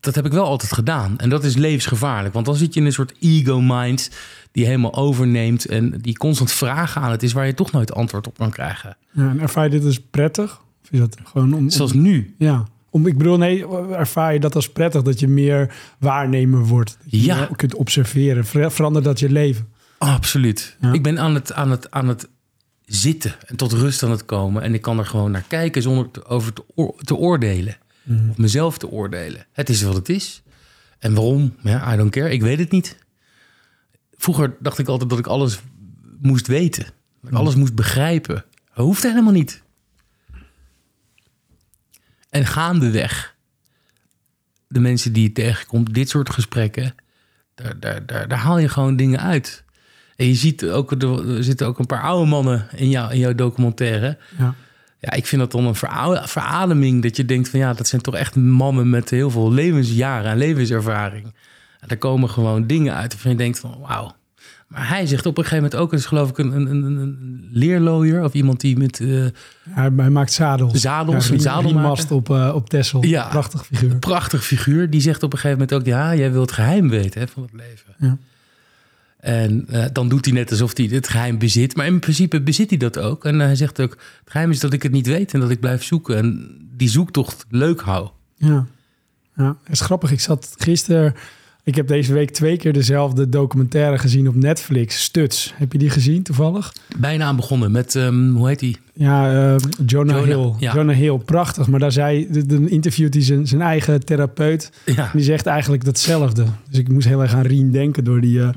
[0.00, 1.18] Dat heb ik wel altijd gedaan.
[1.18, 2.34] En dat is levensgevaarlijk.
[2.34, 4.10] Want dan zit je in een soort ego-mind
[4.52, 8.26] die helemaal overneemt en die constant vragen aan het is waar je toch nooit antwoord
[8.26, 8.96] op kan krijgen.
[9.12, 10.60] Ja, en ervaar je dit dus prettig?
[10.82, 11.58] Of is dat gewoon om...
[11.58, 12.34] om- Zoals nu.
[12.38, 16.96] ja, Om, ik bedoel, nee, ervaar je dat als prettig dat je meer waarnemer wordt?
[17.02, 17.48] Dat je Ja.
[17.56, 18.44] kunt observeren.
[18.44, 19.68] Ver- Verandert dat je leven?
[19.98, 20.76] Absoluut.
[20.80, 20.92] Ja.
[20.92, 22.28] Ik ben aan het, aan, het, aan het
[22.84, 24.62] zitten en tot rust aan het komen.
[24.62, 27.76] En ik kan er gewoon naar kijken zonder te, over te, oor- te oordelen.
[28.30, 29.46] Of mezelf te oordelen.
[29.52, 30.42] Het is wat het is.
[30.98, 31.56] En waarom?
[31.62, 32.30] Ja, I don't care.
[32.30, 32.96] Ik weet het niet.
[34.16, 35.58] Vroeger dacht ik altijd dat ik alles
[36.20, 36.84] moest weten.
[37.20, 38.44] Dat ik alles moest begrijpen.
[38.74, 39.62] Dat hoeft helemaal niet.
[42.30, 43.34] En gaandeweg,
[44.68, 46.94] de mensen die je tegenkomt, dit soort gesprekken,
[47.54, 49.64] daar, daar, daar, daar haal je gewoon dingen uit.
[50.16, 53.34] En je ziet ook, er zitten ook een paar oude mannen in, jou, in jouw
[53.34, 54.18] documentaire.
[54.38, 54.54] Ja.
[55.04, 58.00] Ja, ik vind dat dan een vera- verademing dat je denkt van ja, dat zijn
[58.02, 61.24] toch echt mannen met heel veel levensjaren en levenservaring.
[61.80, 64.12] En daar komen gewoon dingen uit waarvan je denkt van wauw.
[64.68, 66.82] Maar hij zegt op een gegeven moment ook, het is geloof ik een, een, een,
[66.96, 69.08] een leerlooier of iemand die met eh,
[69.70, 70.80] Hij, hij maakt zadels.
[70.80, 73.04] zadels, Ja, riemmast op, eh op Texel.
[73.04, 73.28] Ja.
[73.28, 73.96] Prachtig figuur.
[73.98, 74.90] prachtig figuur.
[74.90, 77.42] Die zegt op een gegeven moment ook: Ja, jij wilt het geheim weten hè, van
[77.42, 77.94] het leven.
[77.98, 78.16] Ja.
[79.24, 81.76] En eh, dan doet hij net alsof hij het geheim bezit.
[81.76, 83.24] Maar in principe bezit hij dat ook.
[83.24, 85.60] En hij zegt ook: Het geheim is dat ik het niet weet en dat ik
[85.60, 86.16] blijf zoeken.
[86.16, 88.08] En die zoektocht leuk hou.
[88.36, 88.66] Ja.
[89.36, 90.10] ja, dat is grappig.
[90.12, 91.14] Ik zat gisteren...
[91.66, 95.02] Ik heb deze week twee keer dezelfde documentaire gezien op Netflix.
[95.02, 95.52] Stuts.
[95.56, 96.72] Heb je die gezien toevallig?
[96.98, 98.76] Bijna aan begonnen met, ehm, hoe heet die?
[98.94, 100.54] Ja, eh, Jonah, Jonah, Hill.
[100.58, 100.74] ja.
[100.74, 101.66] Jonah Hill, prachtig.
[101.66, 104.70] Maar daar zei, dan interviewt hij zijn, zijn eigen therapeut.
[104.86, 106.44] Ja, En die zegt eigenlijk datzelfde.
[106.70, 108.40] Dus ik moest heel erg aan Rien denken door die...
[108.42, 108.48] eh,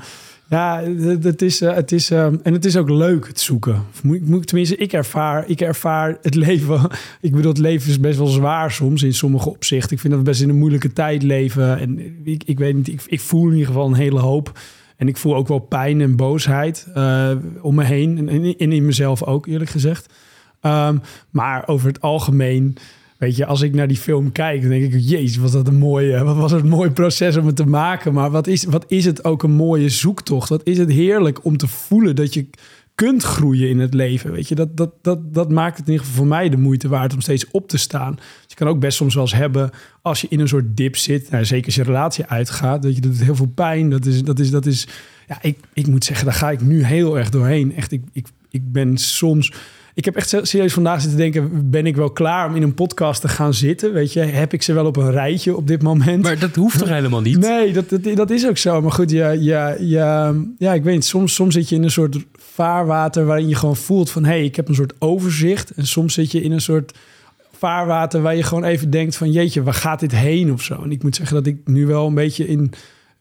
[0.49, 3.83] ja, het, het is, eh, het is, eh, en het is ook leuk, het zoeken.
[4.45, 6.89] Tenminste, ik ervaar, ik ervaar het leven...
[7.21, 9.91] Ik bedoel, het leven is best wel zwaar soms in sommige opzichten.
[9.91, 11.79] Ik vind dat we best in een moeilijke tijd leven.
[11.79, 14.59] En ik, ik weet niet, ik, ik voel in ieder geval een hele hoop.
[14.97, 18.17] En ik voel ook wel pijn en boosheid eh, om me heen.
[18.17, 20.13] En, en in- in mezelf ook, eerlijk gezegd.
[20.61, 20.97] Ehm,
[21.29, 22.75] maar over het algemeen,
[23.17, 25.77] weet je, als ik naar die film kijk, dan denk ik, jezus, was dat een
[25.77, 28.13] mooie, wat was het een mooi proces om het te maken.
[28.13, 30.49] Maar wat is, wat is het ook een mooie zoektocht?
[30.49, 32.49] Wat is het heerlijk om te voelen dat je
[32.97, 34.31] kunt groeien in het leven.
[34.31, 36.87] Weet je, dat, dat, dat, dat maakt het in ieder geval voor mij de moeite
[36.87, 38.15] waard om steeds op te staan.
[38.15, 39.69] Dus je kan ook best soms wel eens hebben
[40.01, 41.29] als je in een soort dip zit.
[41.29, 42.81] Nou, zeker als je relatie uitgaat.
[42.81, 43.89] Dat je doet heel veel pijn.
[43.89, 44.87] Dat is, dat is, dat is.
[45.27, 47.75] Ja, ik, ik moet zeggen, daar ga ik nu heel erg doorheen.
[47.75, 49.53] Echt, ik, ik, ik ben soms.
[49.97, 53.21] Ik heb echt serieus vandaag zitten denken: ben ik wel klaar om in een podcast
[53.21, 53.93] te gaan zitten?
[53.93, 56.23] Weet je, heb ik ze wel op een rijtje op dit moment?
[56.23, 57.37] Maar dat hoeft toch helemaal niet?
[57.37, 58.81] Nee, dat, dat, dat is ook zo.
[58.81, 61.05] Maar goed, ja, ja, ja, ja, ik weet niet.
[61.05, 64.23] Soms, soms zit je in een soort vaarwater waarin je gewoon voelt van...
[64.23, 65.71] hé, hey, ik heb een soort overzicht.
[65.71, 66.97] En soms zit je in een soort
[67.51, 69.31] vaarwater waar je gewoon even denkt van...
[69.31, 70.83] jeetje, waar gaat dit heen of zo?
[70.83, 72.71] En ik moet zeggen dat ik nu wel een beetje in, een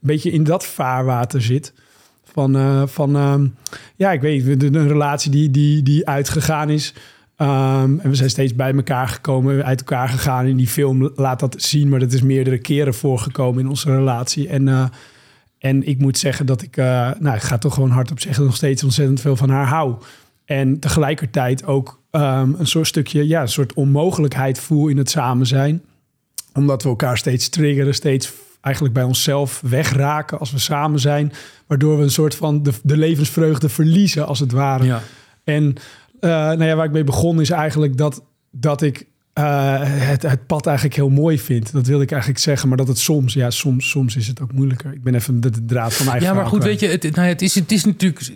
[0.01, 1.73] beetje in dat vaarwater zit.
[2.37, 3.46] Van, eh, van ehm,
[3.96, 6.94] ja, ik weet een relatie die, die, die uitgegaan is...
[7.37, 10.46] Ehm, en we zijn steeds bij elkaar gekomen, uit elkaar gegaan.
[10.46, 14.49] In die film laat dat zien, maar dat is meerdere keren voorgekomen in onze relatie.
[14.49, 14.85] En, eh,
[15.59, 18.57] en ik moet zeggen dat ik, eh, nou, ik ga toch gewoon hardop zeggen, nog
[18.57, 19.94] steeds ontzettend veel van haar hou.
[20.44, 25.46] En tegelijkertijd ook ehm, een soort stukje, ja, een soort onmogelijkheid voel in het samen
[25.46, 25.83] zijn.
[26.55, 28.33] Omdat we elkaar steeds triggeren, steeds
[28.66, 31.33] eigenlijk bij onszelf wegraken als we samen zijn.
[31.66, 34.85] Waardoor we een soort van de, de levensvreugde verliezen, als het ware.
[34.85, 35.02] Ja.
[35.44, 35.74] En
[36.20, 40.46] eh, nou ja, waar ik mee begon is eigenlijk dat, dat ik eh, het, het
[40.46, 41.72] pad eigenlijk heel mooi vind.
[41.72, 42.68] Dat wil ik eigenlijk zeggen.
[42.68, 44.92] Maar dat het soms, ja, soms, soms is het ook moeilijker.
[44.92, 47.14] Ik ben even de, de draad van eigen Ja, maar goed, weet je, het, nou,
[47.14, 48.33] ja, het, is, het is natuurlijk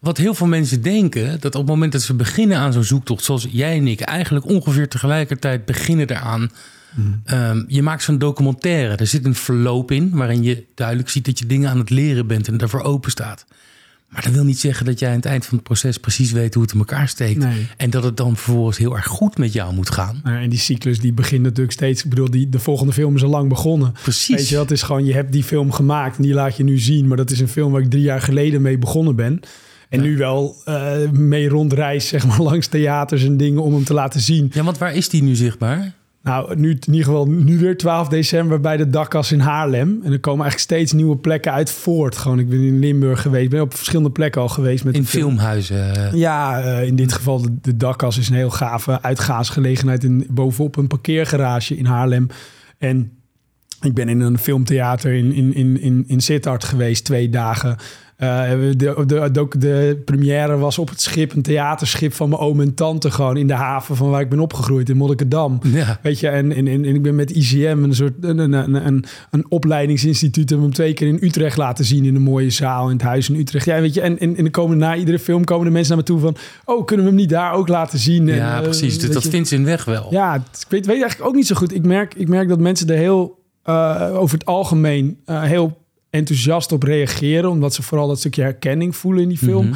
[0.00, 3.24] wat heel veel mensen denken: dat op het moment dat ze beginnen aan zo'n zoektocht,
[3.24, 6.50] zoals jij en ik, eigenlijk ongeveer tegelijkertijd beginnen eraan.
[7.24, 11.38] Ehm, je maakt zo'n documentaire, er zit een verloop in waarin je duidelijk ziet dat
[11.38, 13.44] je dingen aan het leren bent en daarvoor open staat.
[14.14, 16.54] Maar dat wil niet zeggen dat jij aan het eind van het proces precies weet
[16.54, 17.38] hoe het in elkaar steekt.
[17.38, 17.66] Nee.
[17.76, 20.20] En dat het dan vervolgens heel erg goed met jou moet gaan.
[20.22, 22.04] Nou ja, en die cyclus die begint natuurlijk steeds.
[22.04, 23.94] Ik bedoel, die, de volgende film is al lang begonnen.
[24.02, 24.36] Precies.
[24.36, 26.78] Weet je, dat is gewoon, je hebt die film gemaakt en die laat je nu
[26.78, 27.08] zien.
[27.08, 29.40] Maar dat is een film waar ik drie jaar geleden mee begonnen ben.
[29.88, 33.94] En nu wel eh, mee rondreis, zeg maar, langs theaters en dingen om hem te
[33.94, 34.50] laten zien.
[34.52, 35.94] Ja, want waar is die nu zichtbaar?
[36.24, 40.00] Nou, nu in ieder geval nu weer 12 december bij de Dakkas in Haarlem.
[40.02, 42.16] En er komen eigenlijk steeds nieuwe plekken uit voort.
[42.16, 45.28] Gewoon, ik ben in Limburg geweest, ben op verschillende plekken al geweest met In film.
[45.28, 46.16] filmhuizen.
[46.18, 50.76] Ja, eh, in dit geval de, de Dakkas is een heel gave uitgaansgelegenheid in, bovenop
[50.76, 52.26] een parkeergarage in Haarlem.
[52.78, 53.12] En
[53.84, 57.76] Ik ben in een filmtheater in, in, in, in, in Sittard geweest, twee dagen.
[58.18, 62.60] Uh, de, de, de, de, première was op het schip, een theaterschip van mijn oom
[62.60, 65.60] en tante, gewoon in de haven van waar ik ben opgegroeid, in Monnikendam.
[65.62, 65.98] Ja.
[66.02, 69.44] Weet je, en, en, en, ik ben met ICM, een soort een, een, een, een
[69.48, 73.28] opleidingsinstituut, hem twee keer in Utrecht laten zien in een mooie zaal in het huis
[73.28, 73.64] in Utrecht.
[73.64, 76.10] Ja, weet je, en, en, en komen na iedere film komen de mensen naar me
[76.10, 78.26] toe van, oh, kunnen we hem niet daar ook laten zien?
[78.26, 78.98] Ja, en, precies.
[78.98, 80.06] Dus dat vindt ze in weg wel.
[80.10, 81.74] Ja, ik weet, weet eigenlijk ook niet zo goed.
[81.74, 86.72] Ik merk, ik merk dat mensen er heel uh, over het algemeen uh, heel enthousiast
[86.72, 87.50] op reageren.
[87.50, 89.66] Omdat ze vooral dat stukje herkenning voelen in die film.
[89.66, 89.74] -hmm.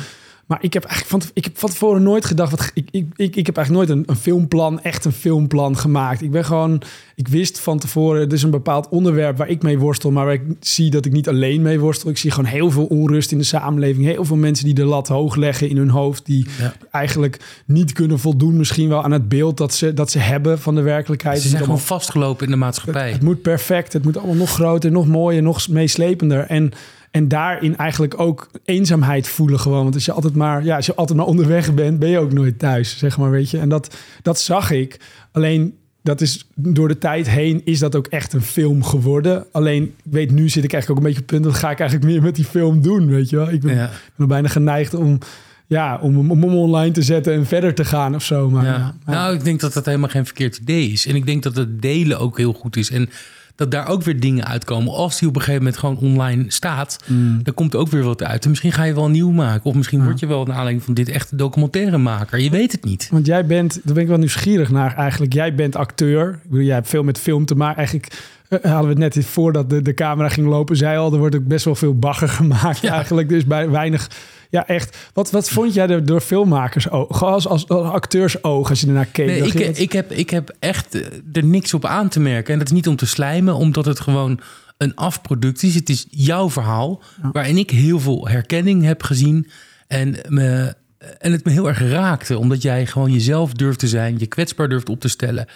[0.48, 2.50] Maar ik heb eigenlijk van, ik heb van tevoren nooit gedacht.
[2.50, 6.22] Wat, ik, ik, ik, ik heb eigenlijk nooit een, een filmplan, echt een filmplan gemaakt.
[6.22, 6.82] Ik ben gewoon,
[7.14, 10.34] ik wist van tevoren, er is een bepaald onderwerp waar ik mee worstel, maar waar
[10.34, 12.10] ik zie dat ik niet alleen mee worstel.
[12.10, 14.06] Ik zie gewoon heel veel onrust in de samenleving.
[14.06, 16.74] Heel veel mensen die de lat hoog leggen in hun hoofd, die ja.
[16.90, 20.74] eigenlijk niet kunnen voldoen, misschien wel aan het beeld dat ze, dat ze hebben van
[20.74, 21.40] de werkelijkheid.
[21.40, 23.04] Ze zijn gewoon vastgelopen in de maatschappij.
[23.04, 26.40] Het, het moet perfect, het moet allemaal nog groter, nog mooier, nog meeslepender.
[26.40, 26.72] En
[27.10, 29.82] en daarin eigenlijk ook eenzaamheid voelen gewoon.
[29.82, 32.32] Want als je altijd maar, ja, als je altijd maar onderweg bent, ben je ook
[32.32, 33.58] nooit thuis, zeg maar, weet je.
[33.58, 35.00] En dat, dat zag ik.
[35.32, 39.44] Alleen dat is door de tijd heen is dat ook echt een film geworden.
[39.52, 41.52] Alleen, ik weet, nu zit ik eigenlijk ook een beetje op het punt...
[41.52, 43.50] dat ga ik eigenlijk meer met die film doen, weet je wel.
[43.50, 43.90] Ik ben, ja.
[44.16, 45.18] ben bijna geneigd om,
[45.66, 48.50] ja, om, om hem online te zetten en verder te gaan of zo.
[48.50, 48.94] Maar, ja.
[49.06, 49.12] ja.
[49.12, 51.06] Nou, ik denk dat dat helemaal geen verkeerd idee is.
[51.06, 52.90] En ik denk dat het delen ook heel goed is.
[52.90, 53.10] En
[53.58, 54.92] dat daar ook weer dingen uitkomen.
[54.92, 57.42] Als die op een gegeven moment gewoon online staat, Mm.
[57.42, 58.42] dan komt er ook weer wat uit.
[58.44, 59.64] En misschien ga je wel nieuw maken.
[59.64, 62.38] Of misschien word je wel naar aanleiding van dit echt documentairemaker.
[62.40, 63.08] Je weet het niet.
[63.10, 65.32] Want jij bent, daar ben ik wel nieuwsgierig naar eigenlijk.
[65.32, 66.28] Jij bent acteur.
[66.28, 67.76] Ik bedoel, jij hebt veel met film te maken.
[67.76, 68.12] Eigenlijk
[68.48, 71.46] hadden we het net voordat de, de camera ging lopen, zei al, er wordt ook
[71.46, 73.28] best wel veel bagger gemaakt eigenlijk.
[73.28, 74.08] Dus bij weinig
[74.50, 75.10] ja, echt.
[75.12, 78.86] Wat, wat vond jij er door filmmakers oog, als, als, als acteurs oog, als je
[78.86, 79.26] ernaar keek?
[79.26, 82.52] Nee, ik, ik, heb, ik heb echt eh, er niks op aan te merken.
[82.52, 84.40] En dat is niet om te slijmen, omdat het gewoon
[84.76, 85.74] een afproductie is.
[85.74, 87.30] Het is jouw verhaal, ja.
[87.32, 89.50] waarin ik heel veel herkenning heb gezien.
[89.86, 90.74] En, me,
[91.18, 94.68] en het me heel erg raakte, omdat jij gewoon jezelf durft te zijn, je kwetsbaar
[94.68, 95.46] durft op te stellen.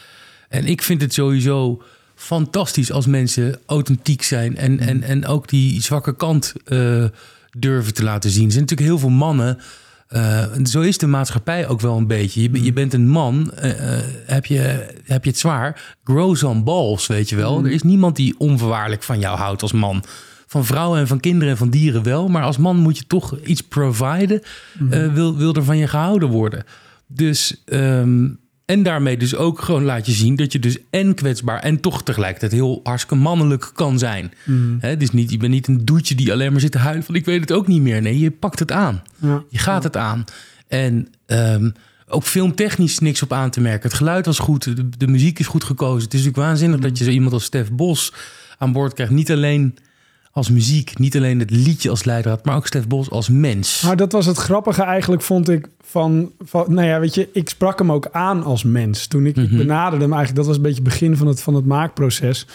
[0.48, 1.82] En ik vind het sowieso
[2.22, 7.04] fantastisch als mensen authentiek zijn en, en, en ook die zwakke kant uh,
[7.58, 8.44] durven te laten zien.
[8.44, 9.58] Er zijn natuurlijk heel veel mannen.
[10.10, 12.42] Uh, zo is de maatschappij ook wel een beetje.
[12.42, 13.70] Je, je bent een man, uh,
[14.26, 15.96] heb, je, heb je het zwaar.
[16.04, 17.58] Grows on balls, weet je wel.
[17.58, 17.64] Mm.
[17.64, 20.04] Er is niemand die onvoorwaardelijk van jou houdt als man.
[20.46, 22.28] Van vrouwen en van kinderen en van dieren wel.
[22.28, 24.42] Maar als man moet je toch iets providen.
[24.78, 25.14] Mm.
[25.14, 26.64] wil, wil er van je gehouden worden.
[27.06, 27.62] Dus...
[27.66, 28.40] Um,
[28.72, 32.02] en daarmee dus ook gewoon laat je zien dat je dus en kwetsbaar en toch
[32.02, 34.32] tegelijkertijd heel hartstikke mannelijk kan zijn.
[34.44, 34.76] Mm.
[34.80, 37.14] He, dus niet, je bent niet een doetje die alleen maar zit te huilen van
[37.14, 38.02] ik weet het ook niet meer.
[38.02, 39.02] Nee, je pakt het aan.
[39.16, 39.42] Ja.
[39.48, 39.88] Je gaat ja.
[39.88, 40.24] het aan.
[40.68, 41.72] En um,
[42.08, 43.88] ook filmtechnisch niks op aan te merken.
[43.88, 46.04] Het geluid was goed, de, de muziek is goed gekozen.
[46.04, 46.82] Het is natuurlijk waanzinnig mm.
[46.82, 48.12] dat je zo iemand als Stef Bos
[48.58, 49.12] aan boord krijgt.
[49.12, 49.78] Niet alleen
[50.32, 53.82] als muziek, niet alleen het liedje als leidraad, maar ook Stef Bos als mens.
[53.86, 55.68] Maar dat was het grappige eigenlijk, vond ik.
[55.80, 59.06] Van, van nou ja, weet je, ik sprak hem ook aan als mens.
[59.06, 59.52] Toen ik, mm -hmm.
[59.52, 62.46] ik benaderde hem eigenlijk, dat was een beetje het begin van het, van het maakproces.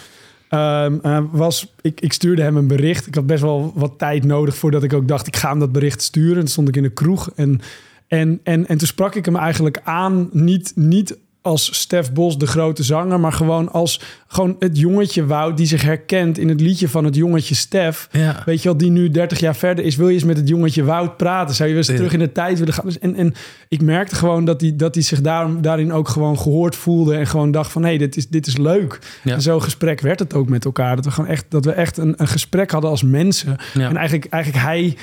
[0.50, 3.06] Um, uh, was, ik, ik stuurde hem een bericht.
[3.06, 5.72] Ik had best wel wat tijd nodig voordat ik ook dacht, ik ga hem dat
[5.72, 6.34] bericht sturen.
[6.34, 7.60] En toen stond ik in de kroeg en,
[8.06, 12.46] en, en, en toen sprak ik hem eigenlijk aan, niet, niet als Stef Bos, de
[12.46, 16.88] grote zanger, maar gewoon als gewoon het jongetje Wout die zich herkent in het liedje
[16.88, 18.08] van het jongetje Stef.
[18.12, 18.42] Ja.
[18.44, 19.96] Weet je wel, die nu 30 jaar verder is.
[19.96, 21.54] Wil je eens met het jongetje Wout praten?
[21.54, 21.94] Zou je eens ja.
[21.94, 22.90] terug in de tijd willen gaan?
[23.00, 23.34] En, en
[23.68, 27.50] ik merkte gewoon dat hij dat zich daar, daarin ook gewoon gehoord voelde en gewoon
[27.50, 28.98] dacht van hé, hey, dit, is, dit is leuk.
[29.24, 29.34] Ja.
[29.34, 30.96] En zo'n gesprek werd het ook met elkaar.
[30.96, 33.56] Dat we gewoon echt, dat we echt een, een gesprek hadden als mensen.
[33.74, 34.96] En eigenlijk, eigenlijk hij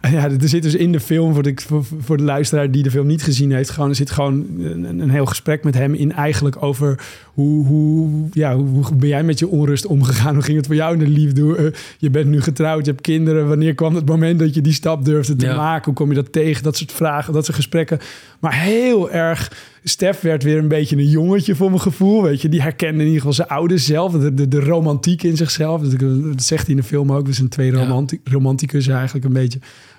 [0.10, 1.54] ja, er zit dus in de film, voor de,
[1.98, 5.10] voor, de luisteraar die de film niet gezien heeft, gewoon, er zit gewoon een, een
[5.10, 9.48] heel gesprek met hem in eigenlijk over hoe, hoe, ja, hoe ben jij met je
[9.48, 10.34] onrust omgegaan?
[10.34, 11.40] Hoe ging het voor jou in de liefde?
[11.42, 13.48] Uh, je bent nu getrouwd, je hebt kinderen.
[13.48, 15.56] Wanneer kwam het moment dat je die stap durfde te Ja.
[15.56, 15.84] maken?
[15.84, 16.62] Hoe kom je dat tegen?
[16.62, 17.98] Dat soort vragen, dat soort gesprekken.
[18.40, 19.70] Maar heel erg...
[19.84, 22.22] Stef werd weer een beetje een jongetje voor mijn gevoel.
[22.22, 24.12] Weet je, die herkende in ieder geval zijn ouders zelf.
[24.12, 25.82] De, de, de romantiek in zichzelf.
[25.82, 27.26] Dat, zegt hij in de film ook.
[27.26, 29.58] We zijn twee romanti romanticus eigenlijk een beetje.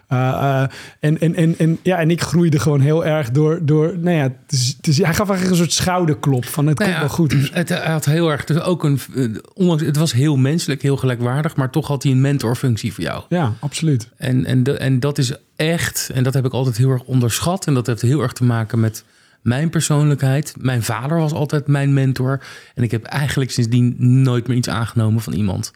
[0.10, 0.62] Uh, uh,
[1.00, 3.60] en, en, en, en, ja, en ik groeide gewoon heel erg door...
[3.62, 6.80] door nou ja, het is, het is, hij gaf eigenlijk een soort schouderklop van het
[6.80, 7.50] Nou komt ja, wel goed.
[7.54, 11.56] Het had heel erg, dus ook een, eh, ondanks, het was heel menselijk, heel gelijkwaardig,
[11.56, 13.24] maar toch had hij een mentorfunctie voor jou.
[13.30, 14.10] Ja, absoluut.
[14.18, 17.68] En, en, de, en dat is echt, en dat heb ik altijd heel erg onderschat.
[17.68, 19.04] En dat heeft heel erg te maken met
[19.44, 20.54] mijn persoonlijkheid.
[20.60, 22.44] Mijn vader was altijd mijn mentor.
[22.76, 25.72] En ik heb eigenlijk sindsdien nooit meer iets aangenomen van iemand.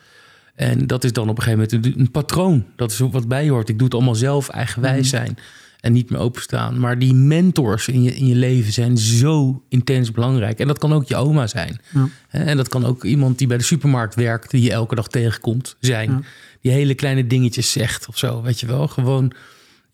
[0.56, 2.65] En dat is dan op een gegeven moment een, een patroon.
[2.75, 3.69] Dat is ook wat bij je hoort.
[3.69, 5.38] Ik doe het allemaal zelf, eigenwijs zijn.
[5.80, 6.80] en niet meer openstaan.
[6.80, 10.60] Maar die mentors in je, in je leven zijn zo intens belangrijk.
[10.60, 11.82] En dat kan ook je oma zijn.
[11.93, 12.08] Ja.
[12.30, 15.75] En dat kan ook iemand die bij de supermarkt werkt, die je elke dag tegenkomt,
[15.80, 16.12] zijn.
[16.12, 16.21] Ja.
[16.62, 18.88] Die hele kleine dingetjes zegt of zo, weet je wel.
[18.88, 19.32] Gewoon,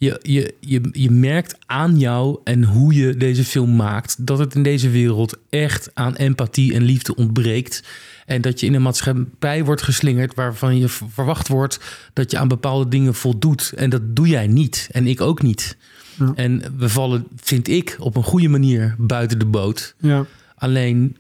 [0.04, 4.26] je, je, je, je merkt aan jou en hoe je deze film maakt...
[4.26, 7.84] dat het in deze wereld echt aan empathie en liefde ontbreekt.
[8.26, 10.34] En dat je in een maatschappij wordt geslingerd...
[10.36, 11.80] waarvan je verwacht wordt
[12.14, 13.74] dat je aan bepaalde dingen voldoet.
[13.76, 14.90] En dat doe jij niet.
[14.92, 15.78] En ik ook niet.
[16.20, 16.32] Ja.
[16.36, 19.96] En we vallen, vind ik, op een goede manier buiten de boot.
[19.98, 20.26] Ja.
[20.56, 21.18] Alleen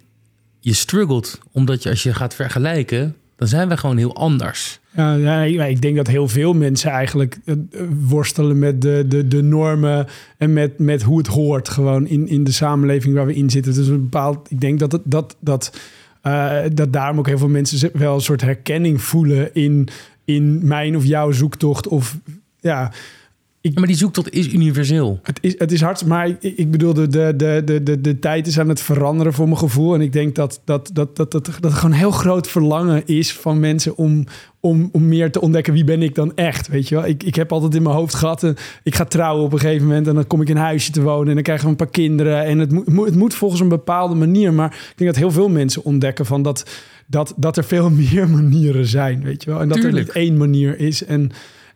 [0.59, 4.79] je struggelt, omdat je als je gaat vergelijken, dan zijn we gewoon heel anders.
[4.95, 7.55] Ja, ik- denk dat heel veel mensen eigenlijk eh,
[8.07, 12.43] worstelen met de, de, de normen en met, met hoe het hoort gewoon in, in
[12.43, 13.73] de samenleving waar we in zitten.
[13.73, 15.77] Dus een bepaald, ik denk dat het, dat, dat,
[16.21, 19.87] eh, dat daarom ook heel veel mensen wel een soort herkenning voelen in,
[20.25, 21.87] in mijn of jouw zoektocht.
[21.87, 22.17] Of
[22.59, 22.91] ja,
[23.65, 25.19] Ja, maar die zoektocht is universeel.
[25.23, 28.19] het is, het is hard, maar ik, ik bedoel, de, de, de, de, de, de
[28.19, 29.93] tijd is aan het veranderen voor mijn gevoel.
[29.93, 33.33] En ik denk dat, dat, dat, dat, dat, dat gewoon een heel groot verlangen is
[33.33, 34.23] van mensen om,
[34.59, 36.67] om, om meer te ontdekken wie ben ik dan echt.
[36.67, 38.49] Weet je wel, ik, ik heb altijd in mijn hoofd gehad, eh,
[38.83, 41.01] ik ga trouwen op een gegeven moment en dan kom ik in een huisje te
[41.01, 42.43] wonen en dan krijgen we een paar kinderen.
[42.43, 44.53] En het moet, het moet- volgens een bepaalde manier.
[44.53, 46.69] Maar ik denk dat heel veel mensen ontdekken van dat,
[47.07, 49.23] dat, dat er veel meer manieren zijn.
[49.23, 51.05] Weet je wel, en dat er niet één manier is.
[51.05, 51.31] En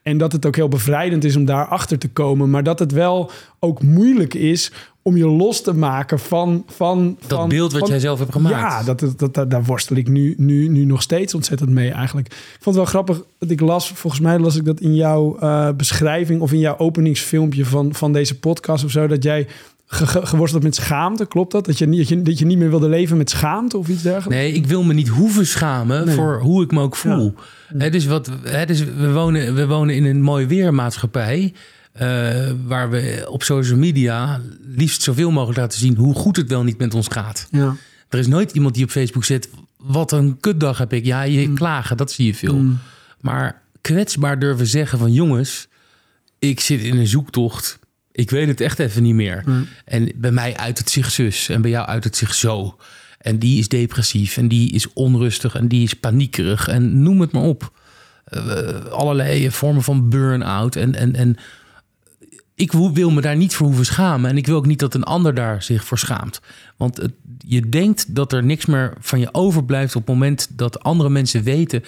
[0.07, 2.49] en dat het ook heel bevrijdend is om daarachter te komen.
[2.49, 6.63] Maar dat het wel ook moeilijk is om je los te maken van...
[6.67, 8.55] van Dat van, beeld wat van- jij zelf hebt gemaakt.
[8.55, 12.27] Ja, dat, dat, dat, daar worstel ik nu, nu, nu nog steeds ontzettend mee eigenlijk.
[12.27, 13.91] Ik vond het wel grappig dat ik las...
[13.91, 16.41] Volgens mij las ik dat in jouw eh, beschrijving...
[16.41, 19.07] of in jouw openingsfilmpje van, van deze podcast of zo...
[19.07, 19.47] dat jij
[19.87, 21.25] ge, ge- geworsteld met schaamte.
[21.25, 21.65] Klopt dat?
[21.65, 24.01] Dat je, niet, dat, je, dat je niet meer wilde leven met schaamte of iets
[24.01, 24.35] dergelijks?
[24.43, 26.15] Nee, ik wil me niet hoeven schamen Nee.
[26.15, 27.33] voor hoe ik me ook voel.
[27.77, 31.53] Het is wat, het is, we, wonen, we wonen in een mooi weermaatschappij.
[31.91, 32.07] eh,
[32.65, 34.41] waar we op social media
[34.75, 37.47] liefst zoveel mogelijk laten zien hoe goed het wel niet met ons gaat.
[37.51, 37.75] Ja.
[38.09, 39.49] Er is nooit iemand die op Facebook zet.
[39.77, 41.05] Wat een kutdag heb ik.
[41.05, 41.55] Ja, je Mm.
[41.55, 42.55] klagen, dat zie je veel.
[42.55, 42.77] Mm.
[43.21, 45.67] Maar kwetsbaar durven zeggen van jongens,
[46.39, 47.79] ik zit in een zoektocht.
[48.17, 49.43] Ik weet het echt even niet meer.
[49.45, 49.67] Mm.
[49.85, 52.75] En bij mij uit het zich zus en bij jou uit het zich zo.
[53.17, 57.31] En die is depressief en die is onrustig en die is paniekerig en noem het
[57.31, 57.71] maar op.
[58.25, 60.75] Eh, allerlei vormen van burn-out.
[60.75, 61.35] En, en, en
[62.55, 64.29] ik wil me daar niet voor hoeven schamen.
[64.29, 66.41] En ik wil ook niet dat een ander daar zich voor schaamt.
[66.77, 70.83] Want het- je denkt dat er niks meer van je overblijft op het moment dat
[70.83, 71.83] andere mensen weten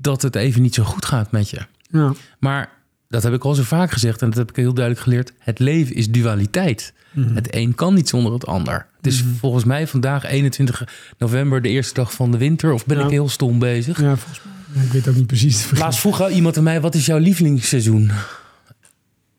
[0.00, 1.60] dat het even niet zo goed gaat met je.
[1.90, 2.12] Ja.
[2.38, 2.75] Maar
[3.08, 5.32] dat heb ik al zo vaak gezegd en dat heb ik heel duidelijk geleerd.
[5.38, 6.92] Het leven is dualiteit.
[7.12, 7.34] Mhm.
[7.34, 8.86] Het een kan niet zonder het ander.
[8.96, 10.84] Het is volgens mij vandaag 21
[11.18, 12.72] november, de eerste dag van de winter.
[12.72, 13.04] Of ben Ja.
[13.04, 14.00] ik heel stom bezig?
[14.00, 14.84] Ja, volgens mij.
[14.84, 15.70] Ik weet ook niet precies.
[15.78, 18.10] Laatst vroeg al iemand aan mij, wat is jouw lievelingsseizoen?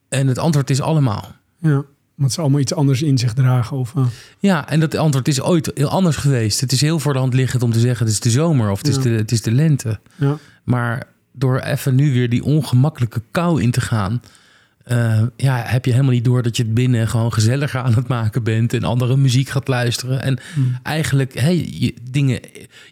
[0.10, 1.36] En het antwoord is allemaal.
[1.60, 1.84] Ja,
[2.16, 3.78] want ze allemaal iets anders in zich dragen.
[3.78, 4.06] Of, eh,
[4.40, 6.60] Ja, en dat antwoord is ooit heel anders geweest.
[6.62, 8.06] Het is heel voor de hand liggend om te zeggen...
[8.06, 8.98] het is de zomer of het, Ja.
[8.98, 10.00] is, de, het is de lente.
[10.16, 10.38] ja.
[10.64, 14.22] Maar door even nu weer die ongemakkelijke kou in te gaan...
[14.84, 18.08] eh, ja, heb je helemaal niet door dat je het binnen gewoon gezelliger aan het
[18.08, 18.74] maken bent...
[18.74, 20.22] en andere muziek gaat luisteren.
[20.22, 20.78] En Hmm.
[20.84, 22.40] eigenlijk, hey, je, dingen,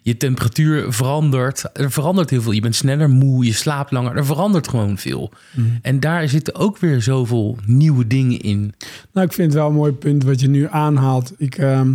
[0.02, 1.64] je temperatuur verandert.
[1.72, 2.52] Er verandert heel veel.
[2.52, 4.16] Je bent sneller moe, je slaapt langer.
[4.16, 5.32] Er verandert gewoon veel.
[5.50, 5.78] Hmm.
[5.82, 8.74] En daar zitten ook weer zoveel nieuwe dingen in.
[9.12, 11.32] Nou, ik vind het wel een mooi punt wat je nu aanhaalt.
[11.38, 11.94] Ik, ehm,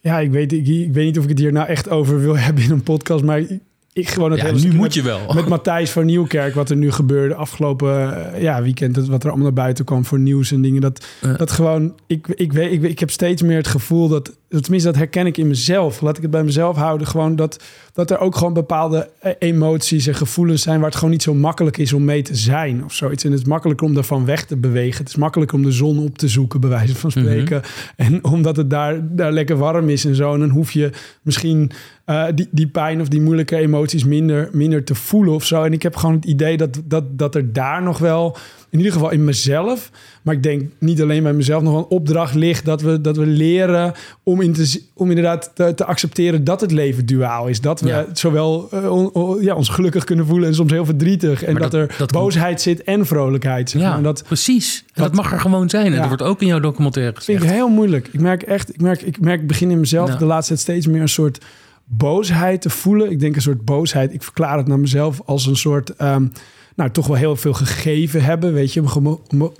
[0.00, 2.38] ja, ik weet, ik, ik weet niet of ik het hier nou echt over wil
[2.46, 3.60] hebben in een podcast, maar ik,
[3.96, 5.32] ik gewoon het Ja, hele nu moet met, je wel.
[5.34, 9.46] met Matthijs van Nieuwkerk, wat er nu gebeurde afgelopen eh, ja, weekend, wat er allemaal
[9.46, 10.80] naar buiten kwam voor nieuws en dingen.
[10.80, 11.06] Dat,
[11.36, 14.98] dat gewoon, ik, ik, weet, ik, ik heb steeds meer het gevoel dat, tenminste dat
[14.98, 18.36] herken ik in mezelf, laat ik het bij mezelf houden, gewoon dat, dat er ook
[18.36, 22.04] gewoon bepaalde eh, emoties en gevoelens zijn waar het gewoon niet zo makkelijk is om
[22.04, 23.24] mee te zijn of zoiets.
[23.24, 24.98] En het is makkelijker om daarvan weg te bewegen.
[24.98, 27.62] Het is makkelijker om de zon op te zoeken, bij wijze van spreken.
[27.96, 30.90] En omdat het daar, daar lekker warm is en zo, en dan hoef je
[31.22, 31.70] misschien
[32.06, 35.62] eh, die, die pijn of die moeilijke emoties minder, minder te voelen of zo.
[35.62, 38.36] En ik heb gewoon het idee dat, dat, dat er daar nog wel,
[38.70, 39.90] in ieder geval in mezelf,
[40.22, 43.16] maar ik denk niet alleen bij mezelf, nog wel een opdracht ligt dat we, dat
[43.16, 43.92] we leren
[44.22, 47.60] om, in te, om inderdaad te, te accepteren dat het leven duaal is.
[47.60, 48.06] Dat we Ja.
[48.12, 51.44] zowel eh, on- on- ja, ons gelukkig kunnen voelen en soms heel verdrietig.
[51.44, 53.70] En dat, dat- er dat komt- boosheid zit en vrolijkheid.
[53.70, 53.90] Zeg maar.
[53.90, 54.84] Ja, En dat precies.
[54.94, 55.86] En dat, mag er gewoon zijn.
[55.86, 55.98] En Ja.
[55.98, 57.44] dat wordt ook in jouw documentaire vind gezegd.
[57.44, 58.08] ik heel moeilijk.
[58.12, 61.00] Ik merk echt, ik merk, ik merk, begin in mezelf de laatste tijd steeds meer
[61.00, 61.44] een soort
[61.86, 63.10] boosheid te voelen.
[63.10, 64.14] Ik denk een soort boosheid.
[64.14, 66.26] Ik verklaar het naar mezelf als een soort, ehm,
[66.74, 68.52] nou toch wel heel veel gegeven hebben.
[68.52, 68.82] Weet je,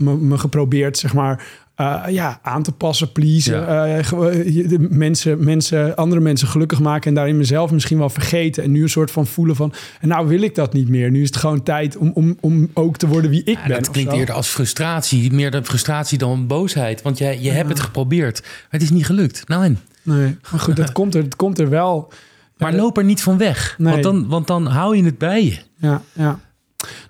[0.08, 3.60] me, geprobeerd zeg maar eh, ja, aan te passen, pleasen.
[3.60, 3.86] Ja.
[3.86, 8.62] eh, je- de mensen, mensen, andere mensen gelukkig maken en daarin mezelf misschien wel vergeten.
[8.62, 11.10] En nu een soort van voelen van, en nou wil ik dat niet meer.
[11.10, 13.76] Nu is het gewoon tijd om, om, om ook te worden wie ik Ja, ben.
[13.76, 14.18] dat of klinkt zo.
[14.18, 15.32] eerder als frustratie.
[15.32, 17.02] Meer dan frustratie dan boosheid.
[17.02, 18.40] Want jij, je hebt het geprobeerd.
[18.42, 19.48] Maar het is niet gelukt.
[19.48, 19.78] Nou en?
[20.02, 22.12] Nee, maar goed, dat komt er, het komt er wel.
[22.58, 23.74] Maar dat- loop er niet van weg.
[23.78, 23.90] Nee.
[23.92, 25.56] Want, dan, want dan hou je het bij je.
[25.78, 26.38] Ja, ja.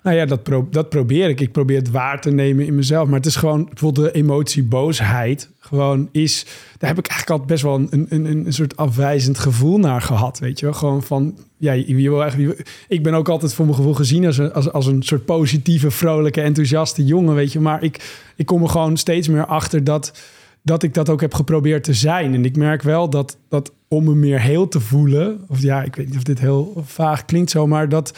[0.03, 1.39] Nou ja, dat, dat probeer ik.
[1.39, 3.07] Ik probeer het waar te nemen in mezelf.
[3.07, 5.49] Maar het is gewoon bijvoorbeeld de emotie boosheid.
[5.59, 6.45] Gewoon is.
[6.77, 10.39] Daar heb ik eigenlijk altijd best wel een, een, een, soort afwijzend gevoel naar gehad.
[10.39, 10.75] Weet je wel?
[10.75, 11.37] Gewoon van.
[11.57, 14.71] Ja, je wil eigenlijk, ik ben ook altijd voor mijn gevoel gezien als een, als,
[14.71, 17.35] als een soort positieve, vrolijke, enthousiaste jongen.
[17.35, 17.59] Weet je.
[17.59, 20.19] Maar ik, ik kom er gewoon steeds meer achter dat.
[20.61, 22.33] Dat ik dat ook heb geprobeerd te zijn.
[22.33, 25.39] En ik merk wel dat, dat om me meer heel te voelen.
[25.47, 27.67] Of ja, ik weet niet of dit heel vaag klinkt zo.
[27.67, 28.13] Maar dat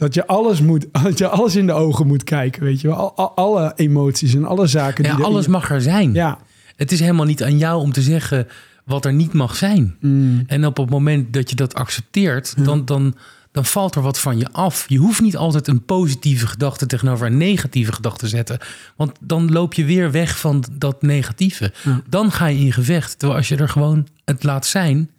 [0.00, 2.96] dat je alles moet, dat je alles in de ogen moet kijken, weet je wel.
[2.96, 5.04] Al, al- alle emoties en alle zaken.
[5.04, 6.12] Ja, die er alles mag er zijn.
[6.12, 6.38] Ja,
[6.76, 8.46] Het is helemaal niet aan jou om te zeggen
[8.84, 9.96] wat er niet mag zijn.
[10.00, 10.44] Mm.
[10.46, 13.14] En op het moment dat je dat accepteert, dan, dan,
[13.52, 14.84] dan valt er wat van je af.
[14.88, 18.58] Je hoeft niet altijd een positieve gedachte tegenover een negatieve gedachte te zetten.
[18.96, 21.72] Want dan loop je weer weg van dat negatieve.
[21.84, 22.00] Ja.
[22.08, 23.18] Dan ga je in gevecht.
[23.18, 25.10] Terwijl als je er gewoon het laat zijn,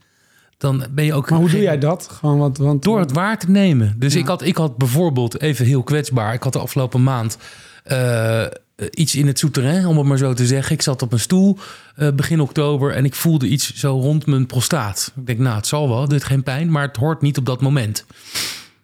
[0.61, 1.29] dan ben je ook...
[1.29, 2.07] maar hoe doe jij dat?
[2.11, 3.95] Gewoon wat, want Door het waar te nemen.
[3.97, 6.33] Dus ik, had, ik had bijvoorbeeld, even heel kwetsbaar...
[6.33, 7.37] ik had de afgelopen maand
[7.83, 8.45] eh,
[8.91, 10.75] iets in het souterrain, om het maar zo te zeggen.
[10.75, 11.57] Ik zat op een stoel
[11.95, 12.93] eh, begin oktober...
[12.93, 15.11] en ik voelde iets zo rond mijn prostaat.
[15.15, 16.71] Ik denk, nou, het zal wel, dit geen pijn...
[16.71, 18.05] maar het hoort niet op dat moment.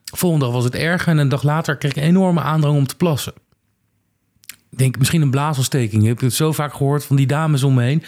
[0.03, 1.11] Volgende dag was het erger...
[1.11, 3.33] en een dag later kreeg ik een enorme aandrang om te plassen.
[4.71, 6.01] Ik denk, misschien een blaasontsteking.
[6.01, 8.03] Ik heb het zo vaak gehoord van die dames om me heen.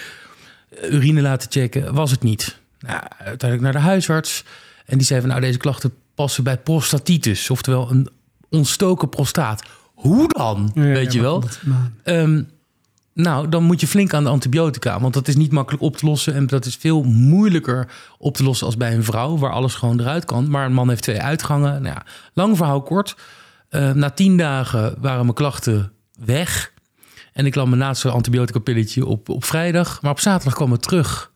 [0.69, 2.59] Eh, Urine laten checken, was het niet.
[2.79, 4.43] Nou, uiteindelijk naar de huisarts...
[4.85, 8.09] En die zei van nou, deze klachten passen bij prostatitis, oftewel een
[8.49, 9.63] ontstoken prostaat.
[9.93, 10.71] Hoe dan?
[10.73, 11.39] Ja, ja, Weet je wel?
[11.39, 12.43] dat- nou, Ehm,
[13.13, 16.05] nou, dan moet je flink aan de antibiotica, want dat is niet makkelijk op te
[16.05, 17.87] lossen en dat is veel moeilijker
[18.17, 20.49] op te lossen als bij een vrouw, waar alles gewoon eruit kan.
[20.49, 21.81] Maar een man heeft twee uitgangen.
[21.81, 23.15] Nou ja, lang verhaal kort.
[23.69, 26.71] Eh, na tien dagen waren mijn klachten weg.
[27.33, 30.01] En ik nam mijn laatste antibiotica-pilletje op, op vrijdag.
[30.01, 31.31] Maar op zaterdag kwam het terug.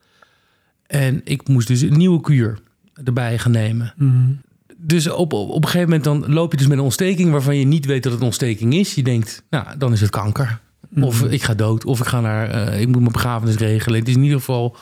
[0.93, 2.60] En ik moest dus een nieuwe kuur
[3.03, 3.93] erbij gaan nemen.
[3.97, 4.41] mm.
[4.77, 7.32] Dus op, op, op een gegeven moment dan loop je dus met een ontsteking...
[7.32, 8.93] waarvan je niet weet dat het een ontsteking is.
[8.93, 10.60] Je denkt, nou, dan is het kanker.
[10.99, 11.86] Of ik ga dood.
[11.86, 13.99] Of ik, ga naar, eh, ik moet mijn begrafenis regelen.
[13.99, 14.75] Het is in ieder geval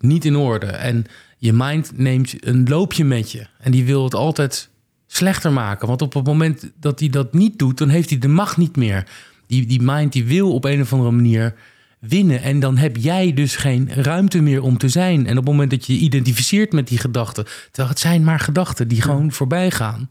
[0.00, 0.66] niet in orde.
[0.66, 1.04] En
[1.38, 3.46] je mind neemt een loopje met je.
[3.58, 4.68] En die wil het altijd
[5.06, 5.88] slechter maken.
[5.88, 7.78] Want op het moment dat hij dat niet doet...
[7.78, 9.06] dan heeft hij de macht niet meer.
[9.46, 11.54] Die, die mind die wil op een of andere manier
[12.00, 12.42] winnen.
[12.42, 15.26] En dan heb jij dus geen ruimte meer om te zijn.
[15.26, 17.44] En op het moment dat je je identificeert met die gedachten...
[17.44, 20.10] terwijl het zijn maar gedachten die gewoon voorbij gaan.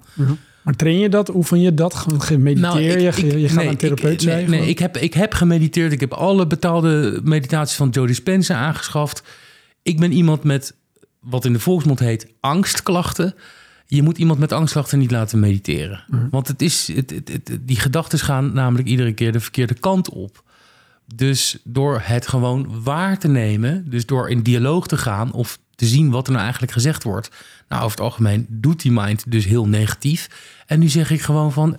[0.62, 1.36] Maar train je dat?
[1.36, 2.06] Oefen je dat?
[2.38, 3.12] Mediteer je?
[3.12, 5.91] Ge- je gaat nee, een therapeut ik, zei nee, je ik, heb, ik heb gemediteerd.
[5.91, 9.23] Ik heb alle betaalde meditaties van Joe Dispenza aangeschaft.
[9.84, 10.73] Ik ben iemand met
[11.19, 13.36] wat in de volksmond heet angstklachten.
[13.86, 16.04] Je moet iemand met angstklachten niet laten mediteren.
[16.08, 16.28] Mhm.
[16.30, 20.10] Want het is, het, het, het- die gedachten gaan namelijk iedere keer de verkeerde kant
[20.10, 20.43] op.
[21.15, 25.86] Dus door het gewoon waar te nemen, dus door in dialoog te gaan of te
[25.86, 27.30] zien wat er nou eigenlijk gezegd wordt.
[27.70, 30.30] Nou, over het algemeen doet die mind dus heel negatief.
[30.65, 31.78] En nu zeg ik gewoon van,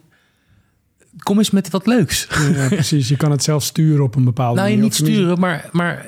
[1.19, 2.27] kom eens met wat leuks.
[2.55, 3.09] Ja, precies.
[3.09, 4.83] Je kan het zelf sturen op een bepaalde Nou, manier.
[4.83, 6.07] niet Of tenminste- sturen, maar, maar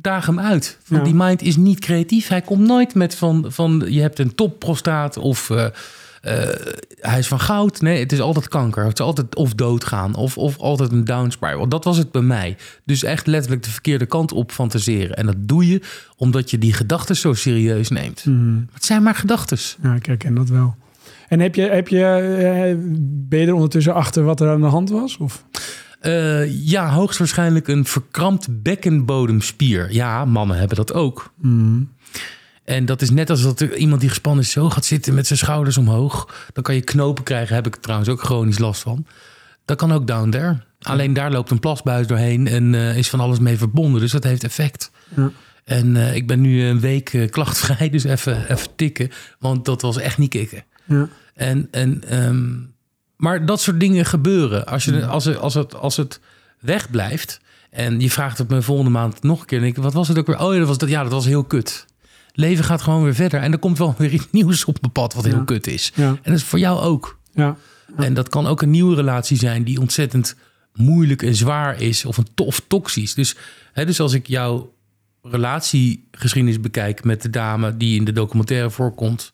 [0.00, 0.78] daag hem uit.
[0.86, 1.06] Want Ja.
[1.12, 2.28] die mind is niet creatief.
[2.28, 5.66] Hij komt nooit met van, van je hebt een topprostaat of eh,
[7.00, 7.80] hij is van goud.
[7.80, 8.84] Nee, het is altijd kanker.
[8.84, 11.68] Het is altijd of doodgaan of, of altijd een down spiral.
[11.68, 12.56] Dat was het bij mij.
[12.84, 15.16] Dus echt letterlijk de verkeerde kant op fantaseren.
[15.16, 15.80] En dat doe je
[16.16, 18.24] omdat je die gedachten zo serieus neemt.
[18.24, 18.60] Mhm.
[18.72, 19.58] Het zijn maar gedachten.
[19.82, 20.74] Ja, ik herken dat wel.
[21.28, 22.76] En heb je, heb je, eh,
[23.28, 25.16] ben je er ondertussen achter wat er aan de hand was?
[25.16, 25.44] Of?
[26.00, 29.92] Eh, ja, hoogstwaarschijnlijk een verkrampt bekkenbodemspier.
[29.92, 31.32] Ja, mannen hebben dat ook.
[31.40, 31.82] Mhm.
[32.64, 35.26] En dat is net als dat er iemand die gespannen is zo gaat zitten met
[35.26, 36.48] zijn schouders omhoog.
[36.52, 37.54] Dan kan je knopen krijgen.
[37.54, 39.06] Heb ik trouwens ook chronisch last van.
[39.64, 40.56] Dat kan ook down there.
[40.80, 44.00] Alleen daar loopt een plasbuis doorheen en eh, is van alles mee verbonden.
[44.00, 44.90] Dus dat heeft effect.
[45.16, 45.30] Ja.
[45.64, 49.10] En eh, ik ben nu een week eh, klachtvrij, dus even, even tikken.
[49.38, 50.64] Want dat was echt niet kicken.
[50.84, 51.08] Ja.
[51.34, 52.52] En, en, ehm,
[53.16, 54.66] maar dat soort dingen gebeuren.
[54.66, 56.20] Als, je, als, het, als, het, als het
[56.60, 59.58] wegblijft en je vraagt het me volgende maand nog een keer.
[59.58, 60.40] En ik, wat was het ook weer?
[60.40, 61.86] Oh ja, dat was, dat, ja, dat was heel kut.
[62.36, 63.40] Leven gaat gewoon weer verder.
[63.40, 65.44] En er komt wel weer iets nieuws op mijn pad wat heel Ja.
[65.44, 65.92] kut is.
[65.94, 66.08] Ja.
[66.08, 67.18] En dat is voor jou ook.
[67.32, 67.56] Ja.
[67.96, 70.36] En dat kan ook een nieuwe relatie zijn die ontzettend
[70.74, 72.04] moeilijk en zwaar is.
[72.04, 73.14] Of een tof toxisch.
[73.14, 73.36] Dus,
[73.72, 74.72] hè, dus als ik jouw
[75.22, 79.32] relatiegeschiedenis bekijk met de dame die in de documentaire voorkomt.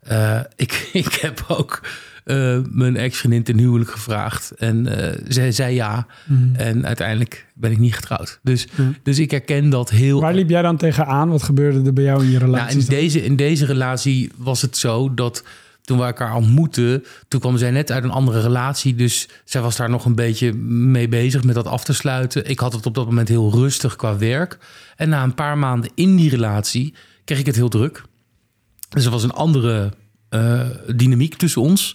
[0.00, 1.80] eh, ik, ik heb ook
[2.28, 4.50] eh, mijn ex-vriendin ten huwelijk gevraagd.
[4.50, 6.06] En uh, zij zei ja.
[6.26, 6.54] Mhm.
[6.54, 8.38] En uiteindelijk ben ik niet getrouwd.
[8.42, 8.66] Dus,
[9.02, 10.20] dus ik herken dat heel...
[10.20, 11.28] Waar liep jij dan tegenaan?
[11.28, 12.80] Wat gebeurde er bij jou in je Nou, relatie?
[12.80, 15.44] in, deze, in deze relatie was het zo dat
[15.82, 18.94] toen we elkaar ontmoetten, toen kwam zij net uit een andere relatie.
[18.94, 22.48] Dus zij was daar nog een beetje mee bezig met dat af te sluiten.
[22.48, 24.58] Ik had het op dat moment heel rustig qua werk.
[24.96, 26.94] En na een paar maanden in die relatie
[27.24, 28.02] kreeg ik het heel druk.
[28.88, 29.92] Dus er was een andere
[30.28, 30.66] eh,
[30.96, 31.94] dynamiek tussen ons.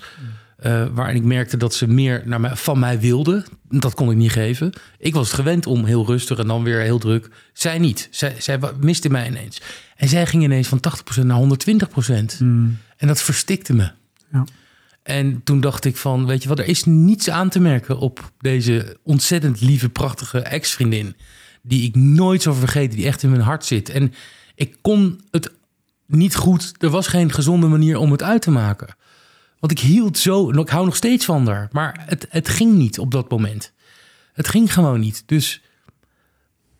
[0.57, 3.45] eh, waarin ik merkte dat ze meer naar mij, van mij wilde.
[3.69, 4.73] Dat kon ik niet geven.
[4.97, 7.29] Ik was gewend om heel rustig en dan weer heel druk.
[7.53, 8.07] Zij niet.
[8.11, 9.61] Zij, zij miste mij ineens.
[9.95, 10.79] En zij ging ineens van
[11.19, 12.38] 80% naar 120%.
[12.38, 12.77] Hmm.
[12.97, 13.91] En dat verstikte me.
[14.31, 14.45] Ja.
[15.03, 18.31] En toen dacht ik van, weet je wat, er is niets aan te merken op
[18.39, 21.15] deze ontzettend lieve, prachtige ex-vriendin.
[21.61, 23.89] Die ik nooit zal vergeten, die echt in mijn hart zit.
[23.89, 24.13] En
[24.55, 25.51] ik kon het
[26.14, 28.95] niet goed, er was geen gezonde manier om het uit te maken.
[29.59, 31.68] Want ik hield zo, en ik hou nog steeds van haar.
[31.72, 33.72] Maar het, het ging niet op dat moment.
[34.34, 35.24] Het ging gewoon niet.
[35.26, 35.61] Dus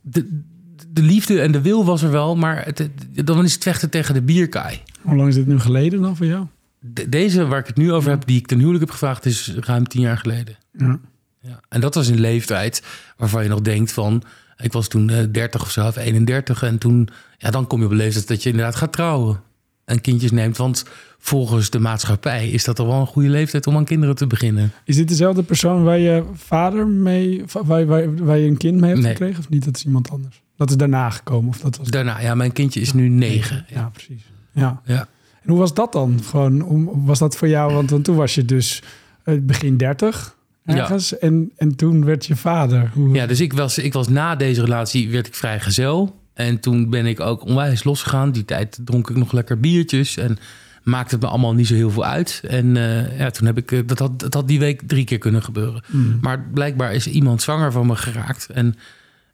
[0.02, 0.42] de,
[0.90, 3.90] de liefde en de wil was er wel, maar het, het- dan is het vechten
[3.90, 4.82] tegen de bierkaai.
[5.02, 6.46] Hoe lang is dit nu geleden dan voor jou?
[6.80, 9.54] De- deze waar ik het nu over heb, die ik ten huwelijk heb gevraagd, is
[9.60, 10.58] ruim tien jaar geleden.
[10.78, 11.00] Ja.
[11.40, 11.60] Ja.
[11.70, 12.84] En dat was een leeftijd
[13.18, 14.24] waarvan je nog denkt van...
[14.58, 16.64] Ik was toen eh, 30 of zo, of 31.
[16.64, 19.42] En toen, ja, dan kom je op een leeftijd dat je inderdaad gaat trouwen.
[19.86, 20.58] En kindjes neemt.
[20.58, 20.86] Want
[21.18, 24.72] volgens de maatschappij is dat toch wel een goede leeftijd om aan kinderen te beginnen.
[24.86, 28.90] Is dit dezelfde persoon waar je vader mee, waar, waar, waar je een kind mee
[28.90, 29.12] hebt Nee.
[29.12, 29.40] gekregen?
[29.40, 29.66] Of niet?
[29.66, 30.42] Dat is iemand anders.
[30.58, 33.66] Dat is daarna gekomen of dat was Daarna, ja, mijn kindje is nu negen.
[33.70, 34.32] Ja, precies.
[34.52, 34.82] Ja.
[34.86, 35.08] Ja.
[35.42, 36.20] En hoe was dat dan?
[36.24, 37.74] Gewoon, was dat voor jou?
[37.74, 38.82] Want, want toen was je dus
[39.24, 40.36] eh, begin 30
[40.66, 41.18] ergens.
[41.18, 42.92] En, en toen werd je vader.
[42.94, 46.22] Hoe, Ja, dus ik was, ik was na deze relatie werd ik vrijgezel.
[46.34, 48.32] En toen ben ik ook onwijs losgegaan.
[48.32, 50.38] Die tijd dronk ik nog lekker biertjes en
[50.84, 52.42] maakte het me allemaal niet zo heel veel uit.
[52.48, 55.18] En eh, ja, toen heb ik, eh, dat had, dat had die week drie keer
[55.18, 55.84] kunnen gebeuren.
[55.88, 56.18] Mm.
[56.22, 58.50] Maar blijkbaar is iemand zwanger van me geraakt.
[58.50, 58.76] En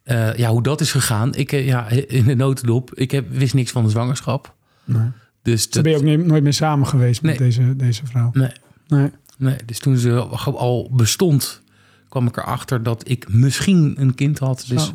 [0.03, 3.71] eh, ja, hoe dat is gegaan, ik, ja, in de notendop, ik heb, wist niks
[3.71, 4.55] van de zwangerschap.
[4.85, 5.07] Nee.
[5.41, 8.29] Dus Toen dat, ben je ook nooit meer samen geweest met deze, deze vrouw.
[8.33, 8.51] nee,
[8.87, 9.09] Nee.
[9.39, 10.11] Nee, dus toen ze
[10.43, 11.61] al bestond,
[12.09, 14.65] kwam ik erachter dat ik misschien een kind had.
[14.67, 14.91] Dus Zo.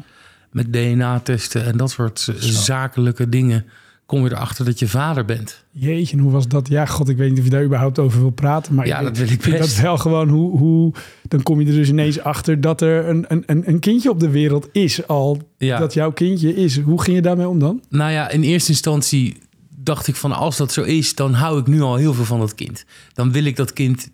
[0.50, 2.32] met DNA-testen en dat soort Zo.
[2.38, 3.64] zakelijke dingen
[4.06, 5.64] kom je erachter dat je vader bent.
[5.70, 6.68] Jeetje, en hoe was dat?
[6.68, 8.74] Ja, god, ik weet niet of je daar überhaupt over wil praten.
[8.74, 9.58] Maar Ja, ik dat wil ik best.
[9.58, 10.92] dat wel gewoon hoe, hoe...
[11.28, 14.20] Dan kom je er dus ineens achter dat er een, een, een- een kindje op
[14.20, 15.50] de wereld is al.
[15.58, 15.78] Ja.
[15.78, 16.80] Dat jouw kindje is.
[16.80, 17.82] Hoe ging je daarmee om dan?
[17.88, 19.36] Nou ja, in eerste instantie
[19.76, 22.38] dacht ik van als dat zo is, dan hou ik nu al heel veel van
[22.38, 22.84] dat kind.
[23.14, 24.08] Dan wil ik dat kind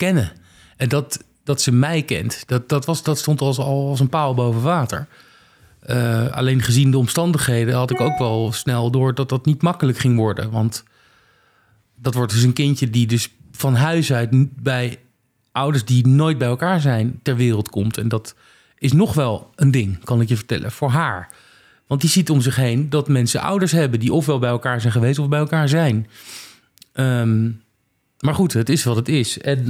[0.00, 0.32] kennen.
[0.76, 4.08] En dat, dat ze mij kent, dat, dat, was, dat stond als, al als een
[4.08, 5.06] paal boven water.
[5.80, 9.98] Eh, alleen gezien de omstandigheden had ik ook wel snel door dat dat niet makkelijk
[9.98, 10.50] ging worden.
[10.50, 10.84] Want
[11.94, 14.30] dat wordt dus een kindje die dus van huis uit
[14.62, 14.98] bij
[15.52, 17.96] ouders die nooit bij elkaar zijn ter wereld komt.
[17.96, 18.34] En dat
[18.78, 21.28] is nog wel een ding, kan ik je vertellen, voor haar.
[21.86, 24.92] Want die ziet om zich heen dat mensen ouders hebben die ofwel bij elkaar zijn
[24.92, 26.06] geweest of bij elkaar zijn.
[26.92, 27.50] Ehm,
[28.20, 29.38] maar goed, het is wat het is.
[29.40, 29.66] En eh,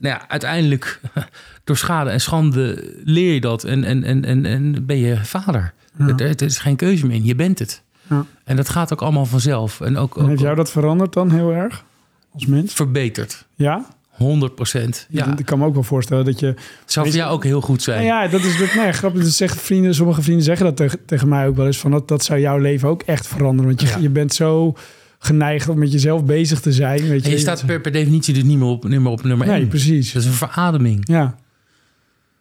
[0.00, 1.00] nou ja, uiteindelijk,
[1.64, 5.72] door schade en schande, leer je dat en, en, en, en, en ben je vader.
[5.98, 6.06] Ja.
[6.06, 7.82] Het, het is geen keuze meer in, je bent het.
[8.08, 8.24] Ja.
[8.44, 9.80] En dat gaat ook allemaal vanzelf.
[9.80, 11.84] En ook, En ook heeft jou dat veranderd dan heel erg?
[12.32, 12.74] Als mens?
[12.74, 13.46] verbeterd.
[13.54, 13.86] Ja?
[14.10, 15.06] 100 procent.
[15.10, 16.46] Ja, Ik kan me ook wel voorstellen dat je...
[16.46, 18.04] het zou voor jou ook heel goed zijn.
[18.04, 19.22] Ja, dat is dat, nee, grappig.
[19.22, 21.78] Dat zeggen vrienden, sommige vrienden zeggen dat tegen, tegen mij ook wel eens.
[21.78, 23.66] Van dat, dat zou jouw leven ook echt veranderen.
[23.66, 23.96] Want je, Ja.
[23.98, 24.74] je bent zo
[25.18, 27.08] geneigd om met jezelf bezig te zijn.
[27.08, 29.22] Weet je, En je staat per, per definitie dus niet meer op, niet meer op
[29.24, 29.68] nummer Nee, 1.
[29.68, 30.12] precies.
[30.12, 31.00] Dat is een verademing.
[31.08, 31.34] Ja,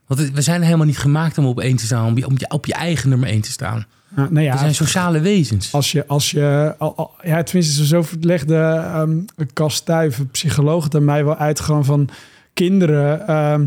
[0.08, 2.50] Want we zijn helemaal niet gemaakt om op één te staan, om je, om je,
[2.50, 3.86] op je eigen nummer één te staan.
[4.16, 5.74] nou ja, we zijn sociale wezens.
[5.74, 8.56] als je, als je, al, al- ja, tenminste, zo legde
[8.96, 12.10] um, Cas Stuyve, psycholoog, het aan mij wel uit gewoon van
[12.54, 13.28] kinderen.
[13.28, 13.66] ehm,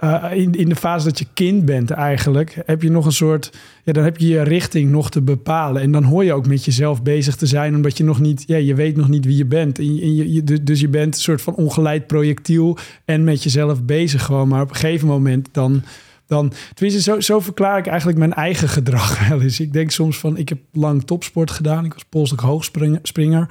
[0.00, 3.52] eh, in, in de fase dat je kind bent eigenlijk, heb je nog een soort,
[3.84, 5.82] ja, dan heb je je richting nog te bepalen.
[5.82, 8.56] En dan hoor je ook met jezelf bezig te zijn, omdat je nog niet, ja,
[8.56, 9.78] je weet nog niet wie je bent.
[9.78, 14.48] En je, dus- je bent een soort van ongeleid projectiel en met jezelf bezig gewoon.
[14.48, 15.82] Maar op een gegeven moment dan,
[16.26, 19.60] dan tenminste, zo, zo verklaar ik eigenlijk mijn eigen gedrag wel eens.
[19.60, 21.84] Ik denk soms van, ik heb lang topsport gedaan.
[21.84, 23.48] Ik was polselijk hoogspringer.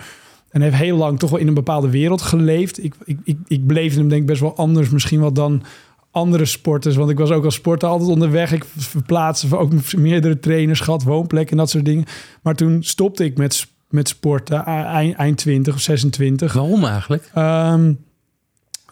[0.50, 2.84] En heb heel lang toch wel in een bepaalde wereld geleefd.
[2.84, 5.64] Ik, ik, ik, ik hem denk ik best wel anders misschien wel dan
[6.12, 6.96] andere sporters.
[6.96, 8.52] Want ik was ook als sporter altijd onderweg.
[8.52, 12.06] Ik verplaatste ook meerdere trainers gehad, woonplekken en dat soort dingen.
[12.42, 16.54] Maar toen stopte ik met, met sporten, eind, eind 20 of 26.
[16.54, 17.30] Waarom eigenlijk?
[17.34, 17.94] Ehm,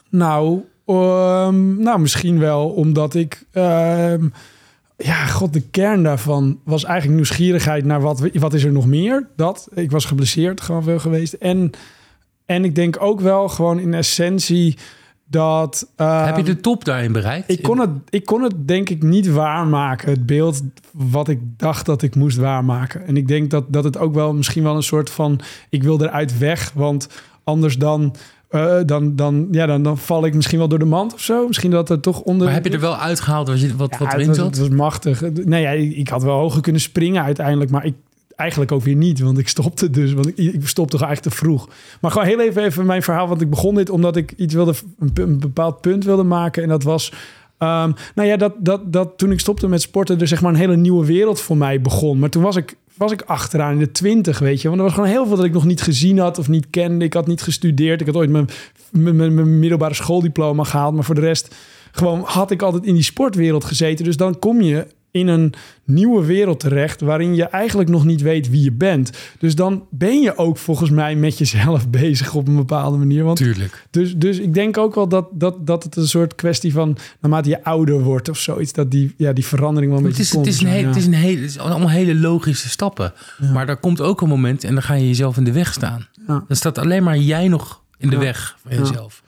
[0.10, 3.46] nou, ehm, nou, misschien wel omdat ik.
[3.52, 4.28] ehm,
[4.98, 9.28] ja, god, de kern daarvan was eigenlijk nieuwsgierigheid naar wat, wat is er nog meer.
[9.36, 9.68] Dat.
[9.74, 11.34] Ik was geblesseerd gewoon veel geweest.
[11.34, 11.72] En,
[12.46, 14.78] en ik denk ook wel gewoon in essentie
[15.28, 15.88] dat...
[15.98, 17.52] uh, Heb je de top daarin bereikt?
[17.52, 20.10] Ik kon, het, ik kon het denk ik niet waarmaken.
[20.10, 20.62] Het beeld
[20.92, 23.08] wat ik dacht dat ik moest waarmaken.
[23.08, 25.40] En ik denk dat, dat het ook wel misschien wel een soort van...
[25.70, 27.10] Ik wil eruit weg, want
[27.44, 28.16] anders dan...
[28.52, 31.48] Uh, dan, dan, ja, dan, dan val ik misschien wel door de mand of zo.
[31.48, 32.46] Misschien dat het toch onder.
[32.46, 34.46] Maar heb je er wel uitgehaald wat, je, wat, ja, wat erin zat?
[34.46, 35.22] Het was machtig.
[35.44, 37.94] Nee, ja, ik had wel hoger kunnen springen uiteindelijk, maar ik
[38.38, 41.70] eigenlijk ook weer niet, want ik stopte dus, want ik, ik stopte eigenlijk te vroeg.
[42.02, 44.74] Maar gewoon heel even, even mijn verhaal, want ik begon dit omdat ik iets wilde,
[45.00, 47.12] een, bepaald punt wilde maken en dat was.
[47.60, 50.60] Um, nou ja, dat, dat, dat toen ik stopte met sporten, er zeg maar een
[50.60, 52.20] hele nieuwe wereld voor mij begon.
[52.20, 54.68] Maar toen was ik, was ik achteraan in de twintig, weet je.
[54.68, 57.06] Want er was gewoon heel veel dat ik nog niet gezien had of niet kende.
[57.06, 58.02] Ik had niet gestudeerd.
[58.02, 58.50] Ik had ooit mijn,
[58.92, 60.94] mijn, mijn middelbare schooldiploma gehaald.
[60.94, 61.56] Maar voor de rest
[61.92, 64.06] gewoon had ik altijd in die sportwereld gezeten.
[64.06, 64.88] Dus dan kom je
[65.18, 65.54] in een
[65.84, 69.12] nieuwe wereld terecht waarin je eigenlijk nog niet weet wie je bent.
[69.40, 73.24] Dus dan ben je ook volgens mij met jezelf bezig op een bepaalde manier.
[73.24, 73.88] Want Tuurlijk.
[73.90, 77.50] Dus, dus ik denk ook wel dat, dat, dat het een soort kwestie van naarmate
[77.50, 80.48] je ouder wordt of zoiets, dat die, ja, die verandering wel een Het beetje is,
[80.48, 80.56] het, komt.
[80.56, 80.88] is een heel, Ja.
[80.88, 83.14] het, is een hele, het is allemaal hele logische stappen.
[83.54, 86.08] Maar daar komt ook een moment en dan ga je jezelf in de weg staan.
[86.28, 86.44] Ja.
[86.48, 89.24] Dan staat alleen maar jij nog in de weg van jezelf.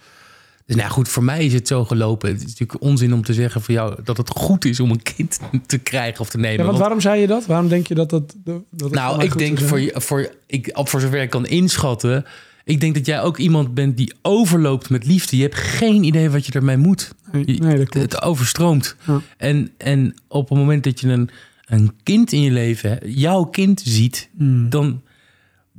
[0.70, 2.30] Dus nou goed, voor mij is het zo gelopen.
[2.30, 5.02] Het is natuurlijk onzin om te zeggen voor jou dat het goed is om een
[5.04, 6.52] kind te krijgen of te nemen.
[6.52, 7.46] Ja, want Want- waarom zei je dat?
[7.46, 8.36] Waarom denk je dat dat...
[8.44, 12.26] dat het nou, ik denk voor, je, voor, ik, voor zover ik kan inschatten.
[12.64, 15.36] Ik denk dat jij ook iemand bent die overloopt met liefde.
[15.38, 17.14] Je hebt geen idee wat je ermee moet.
[17.32, 18.12] Nee, Je- nee, dat klopt.
[18.12, 18.96] Het overstroomt.
[19.08, 19.22] Ja.
[19.38, 21.30] En, en op het moment dat je een,
[21.66, 24.70] een kind in je leven, jouw kind ziet, Hmm.
[24.70, 25.02] dan,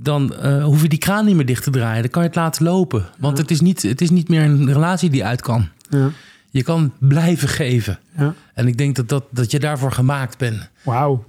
[0.02, 2.02] dan eh, hoef je die kraan niet meer dicht te draaien.
[2.02, 3.04] Dan kan je het laten lopen.
[3.18, 5.68] Want het, is niet, het is niet meer een relatie die uit kan.
[5.88, 6.10] Ja,
[6.50, 7.98] Je kan blijven geven.
[8.16, 8.34] ja.
[8.54, 10.68] En ik denk dat, dat, dat je daarvoor gemaakt bent.
[10.82, 11.24] Wauw.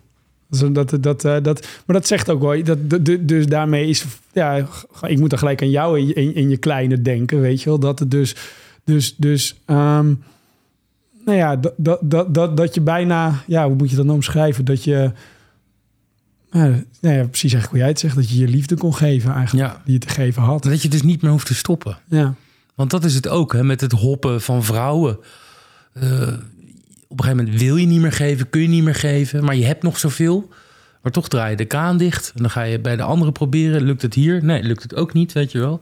[0.47, 2.63] Dat, dat, dat, eh, dat, maar dat zegt ook wel.
[2.63, 2.77] Dat,
[3.19, 4.05] dus daarmee is.
[4.33, 4.67] Ja,
[5.07, 7.69] ik moet dan gelijk aan jou in je, in, in je kleine denken, weet je
[7.69, 7.79] wel.
[7.79, 8.35] Dat het dus.
[8.83, 9.15] Dus.
[9.15, 10.13] dus ehm,
[11.25, 13.43] nou ja, dat, dat, dat, dat, dat je bijna.
[13.47, 14.65] Ja, hoe moet je dat nou omschrijven?
[14.65, 15.11] Dat je.
[16.51, 16.67] Ja,
[17.01, 18.15] nou ja, precies eigenlijk hoe jij het zegt.
[18.15, 19.69] Dat je je liefde kon geven, eigenlijk.
[19.69, 19.81] Ja.
[19.85, 20.63] Die je te geven had.
[20.63, 21.97] Dat je dus niet meer hoeft te stoppen.
[22.07, 22.33] Ja.
[22.75, 25.17] Want dat is het ook, hè, met het hoppen van vrouwen.
[25.93, 26.03] Eh,
[27.07, 29.55] op een gegeven moment wil je niet meer geven, kun je niet meer geven, maar
[29.55, 30.49] je hebt nog zoveel.
[31.01, 33.81] Maar toch draai je de kraan dicht en dan ga je bij de anderen proberen.
[33.81, 34.43] Lukt het hier?
[34.43, 35.81] Nee, lukt het ook niet, weet je wel.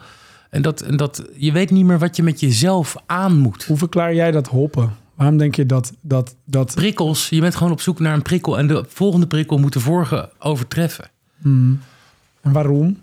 [0.50, 3.64] En dat, en dat je weet niet meer wat je met jezelf aan moet.
[3.64, 4.94] Hoe verklaar jij dat hoppen?
[5.20, 5.94] Waarom denk je dat.
[6.02, 9.58] dat, dat Prikkels, je bent gewoon op zoek naar een prikkel en de volgende prikkel
[9.58, 11.10] moet de vorige overtreffen.
[11.42, 11.80] Hmm.
[12.42, 12.98] En waarom?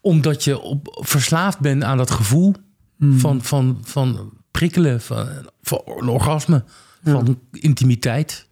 [0.00, 2.54] Omdat je op, verslaafd bent aan dat gevoel
[2.98, 3.18] Hmm.
[3.18, 5.28] van, van, van prikkelen, van,
[5.62, 6.64] van een orgasme,
[7.04, 8.46] van intimiteit.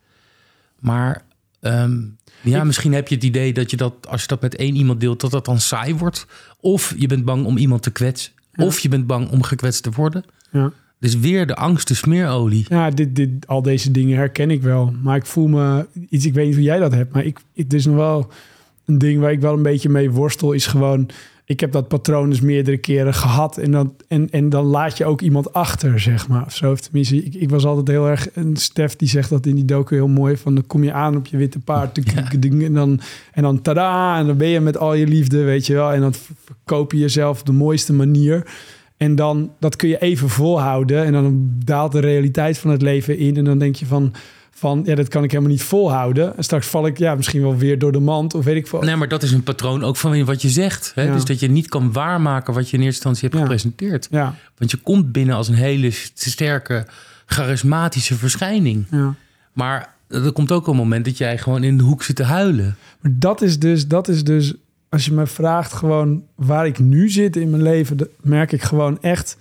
[0.78, 1.24] Maar
[1.61, 2.00] ehm,
[2.40, 4.74] ja, Ik- misschien heb je het idee dat je dat, als je dat met één
[4.76, 6.26] iemand deelt, dat dat dan saai wordt.
[6.61, 8.32] Of je bent bang om iemand te kwetsen.
[8.53, 8.64] Ja.
[8.64, 10.24] Of je bent bang om gekwetst te worden.
[10.50, 10.72] Ja.
[11.03, 12.66] Dus weer de angst, de smeerolie.
[12.68, 14.94] Ja, dit, dit, al deze dingen herken ik wel.
[15.03, 17.72] Maar ik voel me iets, ik weet niet hoe jij dat hebt, maar ik, het
[17.72, 18.30] is nog wel
[18.84, 21.09] een ding waar ik wel een beetje mee worstel, is gewoon,
[21.44, 25.05] ik heb dat patroon dus meerdere keren gehad en dan, en, en dan laat je
[25.05, 26.44] ook iemand achter, zeg maar.
[26.46, 26.74] Of zo.
[26.74, 29.94] Tenminste, ik, ik was altijd heel erg, een Stef die zegt dat in die docu
[29.94, 31.94] heel mooi, van dan kom je aan op je witte paard,
[32.42, 33.00] ding, en dan,
[33.32, 36.00] en dan tada, en dan ben je met al je liefde, weet je wel, en
[36.00, 38.46] dan verkoop je jezelf op de mooiste manier.
[39.03, 41.05] En dan, dat kun je even volhouden.
[41.05, 43.36] En dan daalt de realiteit van het leven in.
[43.36, 44.12] En dan denk je van,
[44.50, 46.36] van ja, dat kan ik helemaal niet volhouden.
[46.36, 48.34] En straks val ik ja, misschien wel weer door de mand.
[48.34, 48.80] Of weet ik veel.
[48.80, 50.92] Nee, maar dat is een patroon ook van wat je zegt.
[50.94, 51.03] Hè?
[51.03, 51.12] Ja.
[51.12, 53.40] Dus dat je niet kan waarmaken wat je in eerste instantie hebt Ja.
[53.40, 54.09] gepresenteerd.
[54.11, 56.86] Ja, Want je komt binnen als een hele sterke,
[57.26, 58.86] charismatische verschijning.
[58.90, 59.14] ja.
[59.53, 62.76] Maar er komt ook een moment dat jij gewoon in de hoek zit te huilen.
[63.00, 64.55] Maar dat is dus, dat is dus,
[64.93, 68.99] als je me vraagt gewoon waar ik nu zit in mijn leven, merk ik gewoon
[69.01, 69.36] echt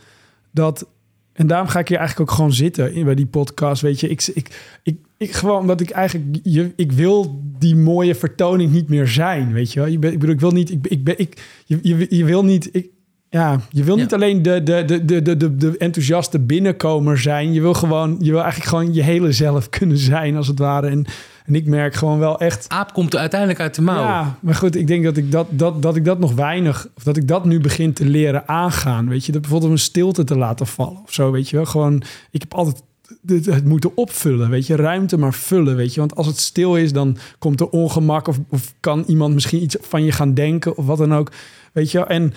[0.52, 0.88] dat.
[1.34, 3.82] En daarom ga ik hier eigenlijk ook gewoon zitten in bij die podcast.
[3.82, 8.16] Weet je, ik, ik, ik, ik gewoon omdat ik eigenlijk, je, ik wil die mooie
[8.16, 9.54] vertoning niet meer zijn.
[9.54, 11.80] Weet je wel, je ben, ik bedoel, ik wil niet, ik, ik ben, ik, je,
[11.82, 12.88] je, je wil niet, ik,
[13.30, 14.16] ja, je wil niet Ja.
[14.16, 17.54] alleen de, de, de, de, de, de, de enthousiaste binnenkomer zijn.
[17.54, 20.88] Je wil gewoon, je wil eigenlijk gewoon je hele zelf kunnen zijn, als het ware.
[20.88, 21.06] En,
[21.52, 22.66] en ik merk gewoon wel echt.
[22.70, 24.04] Aap komt er uiteindelijk uit de mouw.
[24.04, 27.04] Ja, maar goed, ik denk dat ik dat, dat, dat ik dat nog weinig, of
[27.04, 29.10] dat ik dat nu begin te leren aangaan.
[29.10, 31.66] Weet je, dat bijvoorbeeld een stilte te laten vallen of zo, weet je wel.
[31.66, 32.84] Gewoon, ik heb altijd
[33.26, 36.00] het, moeten opvullen, weet je, ruimte maar vullen, weet je.
[36.00, 39.76] Want als het stil is, dan komt er ongemak of, of kan iemand misschien iets
[39.82, 41.32] van je gaan denken of wat dan ook,
[41.74, 42.06] weet je.
[42.06, 42.34] En,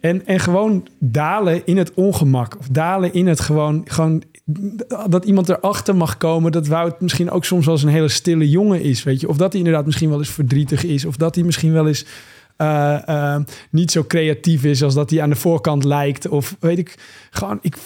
[0.00, 4.22] en, en gewoon dalen in het ongemak of dalen in het gewoon, gewoon
[5.08, 8.48] dat iemand erachter mag komen dat Wout misschien ook soms wel eens een hele stille
[8.50, 9.28] jongen is, weet je.
[9.28, 11.04] Of dat hij inderdaad misschien wel eens verdrietig is.
[11.04, 12.04] Of dat hij misschien wel eens
[12.56, 13.40] eh, eh,
[13.70, 16.28] niet zo creatief is als dat hij aan de voorkant lijkt.
[16.28, 16.94] Of weet ik,
[17.30, 17.76] gewoon, ik,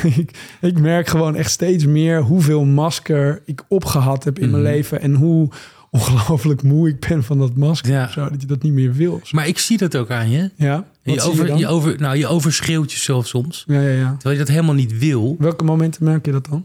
[0.60, 4.72] ik merk gewoon echt steeds meer hoeveel masker ik opgehad heb in mijn Mhm.
[4.72, 5.00] leven.
[5.00, 5.48] En hoe
[5.90, 7.90] ongelooflijk moe ik ben van dat masker.
[7.90, 8.08] Ja.
[8.08, 9.20] Zo, dat je dat niet meer wil.
[9.30, 10.50] Maar ik zie dat ook aan je.
[10.56, 11.58] Ja, Je, zie over, je dan?
[11.58, 13.64] je, over, nou, je overschreeuwt jezelf soms.
[13.66, 14.10] Ja, ja, ja.
[14.12, 15.36] Terwijl je dat helemaal niet wil.
[15.38, 16.64] Welke momenten merk je dat dan?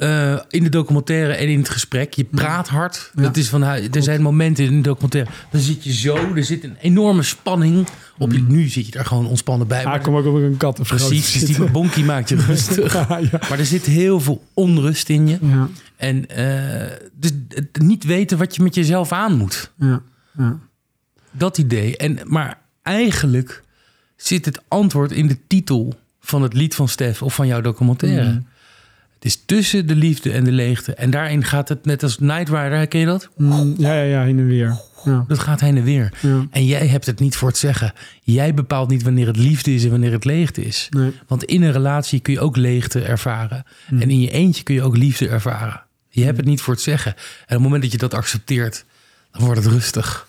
[0.00, 2.14] Eh, in de documentaire en in het gesprek.
[2.14, 3.10] Je praat hard.
[3.14, 3.22] Ja.
[3.22, 5.30] Dat is van, er zijn momenten in de documentaire.
[5.50, 6.16] Dan zit je zo.
[6.34, 7.86] Er zit een enorme spanning
[8.18, 8.42] op je.
[8.48, 9.84] Nu zit je er gewoon ontspannen bij.
[9.84, 9.92] Mm.
[9.92, 11.32] Ah, kom ook op een kat of precies.
[11.32, 12.92] Dus die bonkie maakt je rustig.
[12.92, 13.40] ja, ja.
[13.48, 15.38] Maar er zit heel veel onrust in je.
[16.00, 17.30] En eh, dus
[17.80, 19.70] niet weten wat je met jezelf aan moet.
[19.76, 20.02] ja,
[20.38, 20.58] ja.
[21.30, 21.96] Dat idee.
[21.96, 23.62] En, maar eigenlijk
[24.16, 28.28] zit het antwoord in de titel van het lied van Stef of van jouw documentaire.
[28.28, 28.40] Mhm.
[29.14, 30.94] Het is tussen de liefde en de leegte.
[30.94, 33.28] En daarin gaat het net als Night Rider, ken je dat?
[33.36, 34.76] Mm, ja, ja, ja, heen en weer.
[35.04, 36.12] Ja, Dat gaat heen en weer.
[36.20, 36.46] ja.
[36.50, 37.92] En jij hebt het niet voor het zeggen.
[38.22, 40.86] Jij bepaalt niet wanneer het liefde is en wanneer het leegte is.
[40.90, 41.12] Nee.
[41.26, 43.64] Want in een relatie kun je ook leegte ervaren.
[43.90, 44.02] Mhm.
[44.02, 45.82] En in je eentje kun je ook liefde ervaren.
[46.10, 47.14] Je hebt het niet voor het zeggen.
[47.14, 48.84] En op het moment dat je dat accepteert,
[49.32, 50.28] dan wordt het rustig.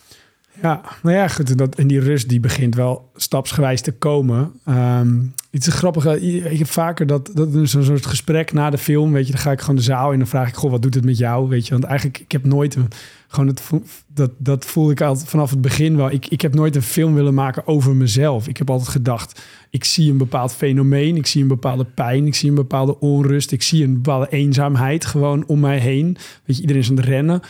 [0.62, 1.58] Ja, nou ja, goed.
[1.58, 4.52] Dat, en die rust die begint wel stapsgewijs te komen.
[4.66, 5.20] Ehm
[5.52, 6.06] iets grappigs.
[6.06, 9.12] Ik heb vaker dat, dat is zo'n soort gesprek na de film.
[9.12, 10.82] Weet je, dan ga ik gewoon de zaal in en dan vraag ik: Goh, wat
[10.82, 11.50] doet het met jou?
[11.50, 12.88] Weet je, want eigenlijk, ik heb nooit een.
[13.28, 13.70] Gewoon het,
[14.08, 16.12] dat, dat voel ik altijd vanaf het begin wel.
[16.12, 18.48] Ik, ik heb nooit een film willen maken over mezelf.
[18.48, 22.36] Ik heb altijd gedacht: ik zie een bepaald fenomeen, ik zie een bepaalde pijn, ik
[22.36, 26.18] zie een bepaalde onrust, ik zie een bepaalde eenzaamheid gewoon om mij heen.
[26.46, 27.42] Weet je, iedereen is aan het rennen.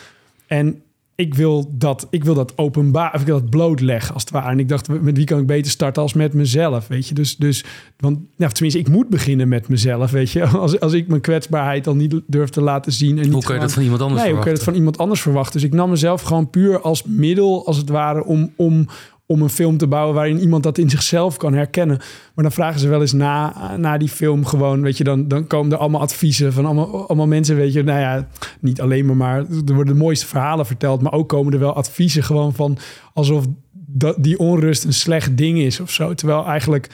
[0.48, 0.82] En
[1.22, 4.50] ik wil dat, ik wil dat openbaar, of ik wil dat blootleggen als het ware.
[4.50, 7.14] En ik dacht, met wie kan ik beter starten als met mezelf, weet je?
[7.14, 7.66] Dus, dus
[7.98, 10.46] want, nou, tenminste, ik moet beginnen met mezelf, weet je?
[10.62, 13.18] Als, als ik mijn kwetsbaarheid dan niet durf te laten zien.
[13.18, 14.66] En niet Hoe kan je gewoon- dat van iemand anders Nee, hoe kun je dat
[14.66, 15.54] van iemand anders verwachten?
[15.54, 18.88] Dus ik nam mezelf gewoon puur als middel, als het ware, om, om,
[19.32, 21.98] om een film te bouwen waarin iemand dat in zichzelf kan herkennen.
[22.34, 25.48] Maar dan vragen ze wel eens na, na die film gewoon, weet je, dan, dan
[25.48, 28.28] komen er allemaal adviezen van allemaal, allemaal mensen, weet je, nou ja,
[28.60, 31.74] niet alleen maar, maar er worden de mooiste verhalen verteld, maar ook komen er wel
[31.74, 32.78] adviezen gewoon van
[33.14, 36.14] alsof dat, die onrust een slecht ding is of zo.
[36.14, 36.90] Terwijl eigenlijk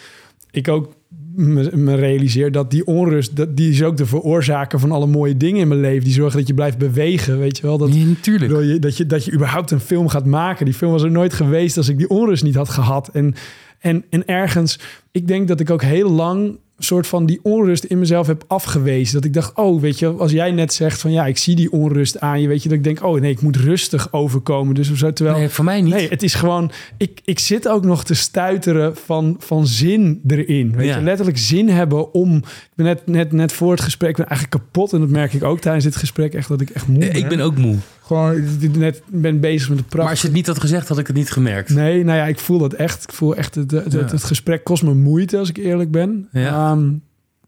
[0.52, 0.96] ik ook
[1.38, 5.38] me, me realiseer dat die onrust, dat, die is ook de veroorzaker van alle mooie
[5.38, 6.04] dingen in mijn leven.
[6.04, 7.78] Die zorgen dat je blijft bewegen, weet je wel.
[7.78, 8.52] Dat, Ja, natuurlijk.
[8.52, 10.66] Bedoel je, dat, je, dat je überhaupt een film gaat maken.
[10.66, 13.10] Die film was er nooit geweest als ik die onrust niet had gehad.
[13.14, 13.36] En,
[13.80, 14.80] en, en ergens,
[15.12, 19.14] ik denk dat ik ook heel lang soort van die onrust in mezelf heb afgewezen.
[19.16, 21.72] Dat ik dacht, oh, weet je, als jij net zegt van ja, ik zie die
[21.72, 24.76] onrust aan je, weet je, dat ik denk, oh nee, ik moet rustig overkomen.
[24.76, 25.38] Dus of zo, terwijl.
[25.38, 25.94] Nee, voor mij niet.
[25.94, 26.72] Nee, het is gewoon.
[26.98, 30.76] Ik, ik zit ook nog te stuiteren van, van zin erin.
[30.76, 30.98] Weet Ja.
[30.98, 32.44] je, letterlijk zin hebben om.
[32.78, 34.94] Ik ben net, net, net voor het gesprek ik ben eigenlijk kapot.
[34.94, 36.34] En dat merk ik ook tijdens dit gesprek.
[36.34, 37.22] Echt dat ik echt moe Eh, ben.
[37.22, 37.76] ik ben ook moe.
[38.02, 38.44] Gewoon
[38.78, 40.02] net ben bezig met de pracht.
[40.02, 41.70] Maar als je het niet had gezegd, had ik het niet gemerkt.
[41.70, 43.04] Nee, nou ja, ik voel dat echt.
[43.04, 44.00] Ik voel echt het, het, Ja.
[44.00, 46.28] het, het gesprek kost me moeite als ik eerlijk ben.
[46.32, 46.72] Ja.
[46.72, 46.90] Ehm,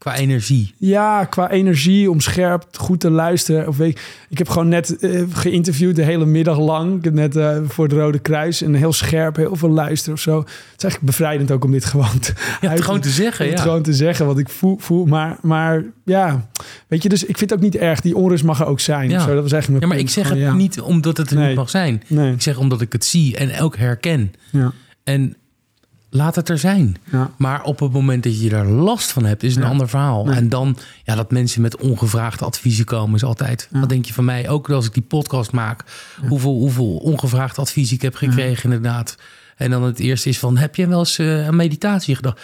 [0.00, 0.74] Qua energie.
[0.78, 3.68] ja, qua energie om scherp goed te luisteren.
[3.68, 6.98] Of weet ik, ik heb gewoon net eh, geïnterviewd de hele middag lang.
[6.98, 10.20] Ik heb net eh, voor het Rode Kruis en heel scherp, heel veel luisteren of
[10.20, 10.38] zo.
[10.38, 13.56] Het is eigenlijk bevrijdend ook om dit gewoon te, Ja, uit- gewoon te zeggen, ja.
[13.60, 14.78] gewoon te zeggen wat ik voel.
[14.78, 16.48] voel maar, maar ja,
[16.88, 18.00] weet je, dus ik vind het ook niet erg.
[18.00, 19.10] Die onrust mag er ook zijn.
[19.10, 19.20] Ja.
[19.20, 20.54] Zo, dat was eigenlijk Ja, maar ik zeg het ja.
[20.54, 21.46] niet omdat het er Nee.
[21.46, 22.02] niet mag zijn.
[22.06, 24.32] Nee, Ik zeg omdat ik het zie en ook herken.
[24.50, 24.72] ja,
[25.04, 25.34] En
[26.10, 26.96] laat het er zijn.
[27.10, 27.30] ja.
[27.38, 29.68] Maar op het moment dat je daar last van hebt, is een Ja.
[29.68, 30.24] ander verhaal.
[30.24, 30.36] Nee.
[30.36, 33.68] En dan, ja, dat mensen met ongevraagde adviezen komen, is altijd.
[33.72, 33.80] Ja.
[33.80, 34.48] Wat denk je van mij?
[34.48, 35.84] Ook als ik die podcast maak,
[36.28, 39.16] hoeveel, hoeveel ongevraagd advies ik heb gekregen, inderdaad.
[39.56, 42.40] En dan het eerste is van: heb je wel eens eh, aan meditatie gedacht?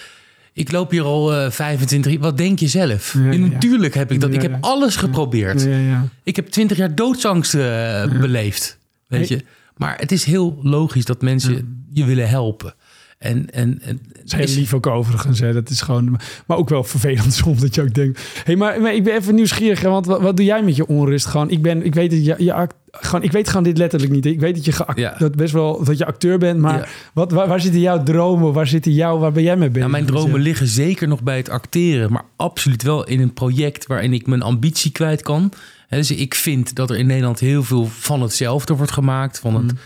[0.53, 2.21] Ik loop hier al eh 25 jaar.
[2.21, 3.15] Wat denk je zelf?
[3.15, 4.33] En natuurlijk heb ik dat.
[4.35, 5.63] Ik heb alles geprobeerd.
[5.63, 6.09] Ja, ja.
[6.23, 8.79] Ik heb 20 jaar doodsangst eh, beleefd.
[9.09, 9.45] Weet je?
[9.77, 12.75] Maar het is heel logisch dat mensen je willen helpen.
[13.19, 15.39] En, en, en is heel lief ook overigens.
[15.41, 15.53] Hè.
[15.53, 18.21] Dat is gewoon, maar ook wel vervelend soms dat je ook denkt.
[18.45, 19.81] hey, maar, maar ik ben even nieuwsgierig.
[19.81, 21.27] hè, Want wat, wat doe jij met je onrust?
[21.27, 24.13] Gewoon, ik ben, ik weet dat je, je act- gewoon, ik weet gewoon dit letterlijk
[24.13, 24.27] niet.
[24.27, 25.15] Ik weet dat je geact- Ja.
[25.19, 26.87] dat best wel dat je acteur bent, maar Ja.
[27.15, 28.53] wat, waar, waar zitten jouw dromen?
[28.53, 29.89] Waar zitten jouw, waar ben jij mee bezig?
[29.89, 33.87] Nou, mijn dromen liggen zeker nog bij het acteren, maar absoluut wel in een project
[33.87, 35.53] waarin ik mijn ambitie kwijt kan.
[35.89, 39.55] Hè, Dus ik vind dat er in Nederland heel veel van hetzelfde wordt gemaakt, van
[39.55, 39.79] het n-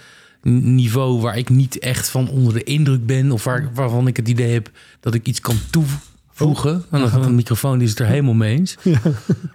[0.43, 4.29] niveau waar ik niet echt van onder de indruk ben, of waar, waarvan ik het
[4.29, 4.71] idee heb
[5.01, 6.85] dat ik iets kan toevoegen.
[6.91, 8.77] En dan een microfoon die is het er helemaal mee eens.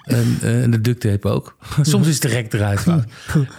[0.03, 1.55] En, eh, en de duct tape ook.
[1.81, 2.86] Soms is het direct eruit.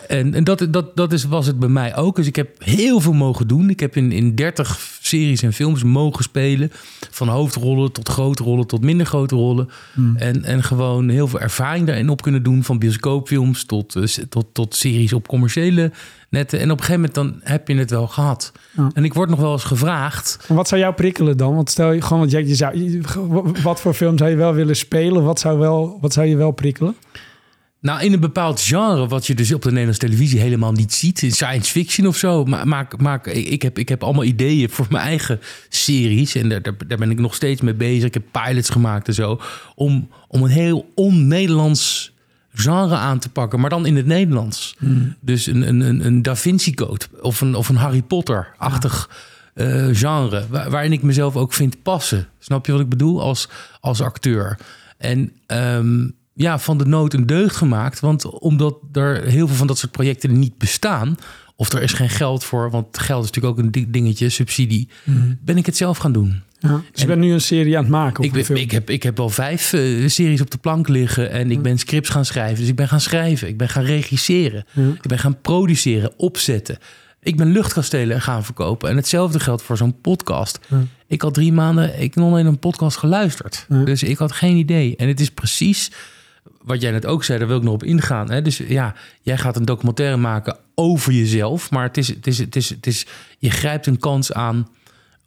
[0.08, 2.16] En, en dat, dat, dat is, was het bij mij ook.
[2.16, 3.70] Dus ik heb heel veel mogen doen.
[3.70, 6.72] Ik heb in, in 30 series en films mogen spelen.
[7.10, 9.68] Van hoofdrollen tot grote rollen tot minder grote rollen.
[9.94, 10.16] Hmm.
[10.16, 12.64] En, en gewoon heel veel ervaring daarin op kunnen doen.
[12.64, 15.90] Van bioscoopfilms tot, eh, tot, tot series op commerciële
[16.30, 16.58] netten.
[16.60, 18.52] En op een gegeven moment dan heb je het wel gehad.
[18.92, 20.38] En ik word nog wel eens gevraagd.
[20.48, 21.54] En wat zou jou prikkelen dan?
[21.54, 23.00] Want stel je gewoon, want jij, je zou, je-
[23.62, 25.22] wat voor film zou je wel willen spelen?
[25.24, 26.94] Wat zou, wel, wat zou je wel prikkelen?
[27.86, 31.22] Nou, in een bepaald genre, wat je dus op de Nederlandse televisie helemaal niet ziet,
[31.22, 32.44] in science fiction of zo.
[32.44, 36.34] Ma- Maak, maak, ik, ik heb, ik heb allemaal ideeën voor mijn eigen series.
[36.34, 38.04] En daar, daar, ben ik nog steeds mee bezig.
[38.04, 39.40] Ik heb pilots gemaakt en zo.
[39.74, 42.12] Om, om een heel on-Nederlands
[42.52, 44.76] genre aan te pakken, maar dan in het Nederlands.
[45.20, 49.10] Dus een, een, een, een Da Vinci Code of een, of een Harry Potter-achtig
[49.54, 52.28] eh, genre, waar- waarin ik mezelf ook vind passen.
[52.38, 53.48] Snap je wat ik bedoel als,
[53.80, 54.58] als acteur?
[54.98, 59.66] En ehm, ja, van de nood een deugd gemaakt, want omdat er heel veel van
[59.66, 61.16] dat soort projecten niet bestaan,
[61.56, 64.88] of er is geen geld voor, want geld is natuurlijk ook een di- dingetje, subsidie,
[65.40, 66.42] ben ik het zelf gaan doen.
[66.58, 66.68] Ja.
[66.68, 68.24] Dus je En- bent nu een serie aan het maken?
[68.24, 71.50] Ik, ben, ik, heb, ik heb al vijf eh, series op de plank liggen en
[71.50, 72.58] ik ben scripts gaan schrijven.
[72.58, 76.78] Dus ik ben gaan schrijven, ik ben gaan regisseren, ik ben gaan produceren, opzetten.
[77.20, 78.90] Ik ben luchtkastelen gaan verkopen.
[78.90, 80.58] En hetzelfde geldt voor zo'n podcast.
[81.06, 83.66] Ik had drie maanden, ik nog alleen een podcast geluisterd.
[83.84, 84.96] Dus ik had geen idee.
[84.96, 85.90] En het is precies
[86.62, 88.30] wat jij net ook zei, daar wil ik nog op ingaan.
[88.30, 88.42] Hè?
[88.42, 91.70] Dus ja, jij gaat een documentaire maken over jezelf.
[91.70, 93.06] Maar het is, het is, het is, het is,
[93.38, 94.68] je grijpt een kans aan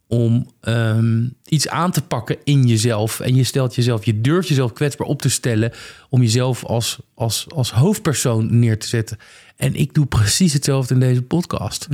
[0.07, 3.19] om ehm, iets aan te pakken in jezelf.
[3.19, 5.71] En je stelt jezelf, je durft jezelf kwetsbaar op te stellen
[6.09, 9.17] om jezelf als, als, als hoofdpersoon neer te zetten.
[9.55, 11.87] En ik doe precies hetzelfde in deze podcast.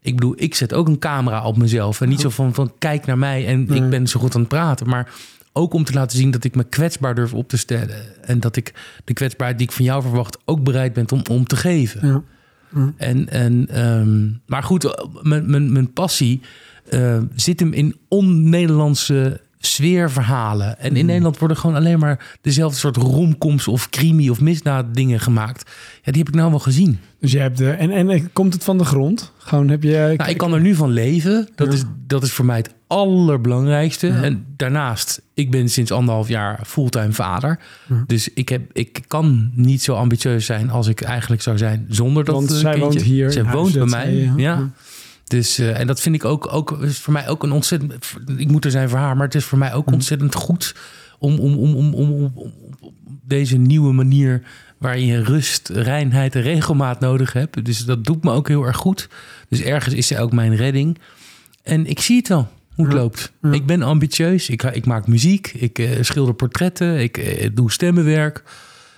[0.00, 2.00] Ik bedoel, ik zet ook een camera op mezelf.
[2.00, 3.82] En niet zo van, van kijk naar mij en Nee.
[3.82, 4.88] ik ben zo goed aan het praten.
[4.88, 5.12] Maar
[5.58, 8.24] ook om te laten zien dat ik me kwetsbaar durf op te stellen.
[8.24, 11.46] En dat ik de kwetsbaarheid die ik van jou verwacht ook bereid ben om, om
[11.46, 12.08] te geven.
[12.08, 12.22] Ja.
[12.96, 16.40] En, en, ehm, maar goed, mijn, mijn, mijn passie
[16.90, 20.78] eh, zit hem in on-Nederlandse sfeerverhalen.
[20.78, 25.20] En in Nederland worden gewoon alleen maar dezelfde soort romcoms of crimi of misdaad dingen
[25.20, 25.70] gemaakt.
[26.02, 26.98] Ja, die heb ik nou wel gezien.
[27.20, 29.32] Dus je hebt de, en, en eh, komt het van de grond?
[29.38, 30.14] Gewoon heb je.
[30.16, 31.48] Nou, ik kan er nu van leven.
[31.54, 31.72] Dat, Ja.
[31.72, 34.08] is, dat is voor mij het allerbelangrijkste.
[34.08, 37.58] En daarnaast, ik ben sinds anderhalf jaar fulltime vader.
[37.88, 38.04] Ja.
[38.06, 42.24] Dus ik, heb, ik kan niet zo ambitieus zijn als ik eigenlijk zou zijn zonder
[42.24, 42.90] dat Want eh, zij kindje.
[42.90, 44.32] woont hier Zij woont bij mij, zei ja.
[44.36, 44.70] ja.
[45.24, 47.94] Dus, eh, en dat vind ik ook, ook is voor mij ook een ontzettend...
[48.36, 50.74] Ik moet er zijn voor haar, maar het is voor mij ook ontzettend goed...
[51.18, 52.52] om, om, om, om, om, om, om-
[53.24, 54.42] deze nieuwe manier...
[54.78, 57.64] waarin je rust, reinheid en regelmaat nodig hebt.
[57.64, 59.08] Dus dat doet me ook heel erg goed.
[59.48, 60.98] Dus ergens is zij ook mijn redding.
[61.62, 62.48] En ik zie het wel,
[62.78, 63.32] hoe het Ja, loopt.
[63.42, 63.52] ja.
[63.52, 67.00] Ik ben ambitieus, ik, ik maak muziek, ik eh, schilder portretten...
[67.00, 68.42] ik eh, doe stemmenwerk...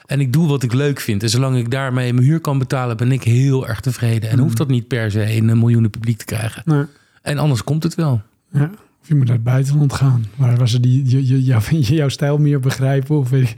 [0.06, 1.22] En ik doe wat ik leuk vind.
[1.22, 4.30] En zolang ik daarmee mijn huur kan betalen, ben ik heel erg tevreden.
[4.30, 4.42] En Mm.
[4.42, 6.62] hoeft dat niet per se in een miljoenen publiek te krijgen.
[6.64, 6.84] Nee.
[7.22, 8.22] En anders komt het wel.
[8.52, 8.70] Ja.
[9.02, 10.24] Of je moet naar het buitenland gaan.
[10.36, 13.18] Waar, waar ze die, je, je, jou- jouw stijl meer begrijpen?
[13.18, 13.54] Of weet ik.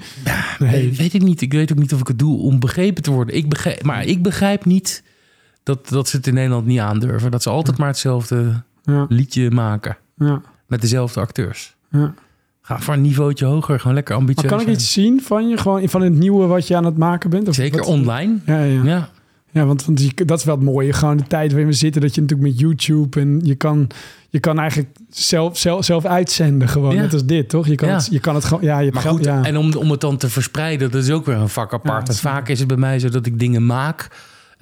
[0.59, 0.71] Nee.
[0.71, 1.41] Weet, weet ik niet.
[1.41, 3.37] Ik weet ook niet of ik het doe om begrepen te worden.
[3.37, 5.03] Ik begrijp, maar ik begrijp niet
[5.63, 7.31] dat, dat ze het in Nederland niet aandurven.
[7.31, 9.97] Dat ze altijd maar hetzelfde Ja, liedje maken.
[10.25, 11.75] Ja, Met dezelfde acteurs.
[11.91, 12.15] ja.
[12.65, 13.79] Ga voor een niveautje hoger.
[13.81, 15.57] Gewoon lekker Maar ambitieus kan ik iets zien van je?
[15.57, 17.49] Gewoon van het nieuwe wat je aan het maken bent?
[17.49, 18.39] Of Zeker wat- online.
[18.47, 18.83] Ja, ja.
[18.85, 19.09] Ja.
[19.51, 20.93] Ja, want, want je- dat is wel het mooie.
[20.93, 22.01] Gewoon de tijd waarin we zitten.
[22.01, 23.87] Dat je natuurlijk met YouTube en je kan,
[24.31, 26.69] je kan eigenlijk zelf, zelf, zelf uitzenden.
[26.69, 27.01] Gewoon Ja.
[27.01, 27.67] net als dit, toch?
[27.67, 27.95] Je kan, Ja.
[27.95, 28.63] het, je kan het gewoon...
[28.65, 31.37] Ja, je Maar goed, en om, om het dan te verspreiden, dat is ook weer
[31.37, 32.09] een vak apart.
[32.09, 34.09] En vaak is het bij mij zo dat ik dingen maak.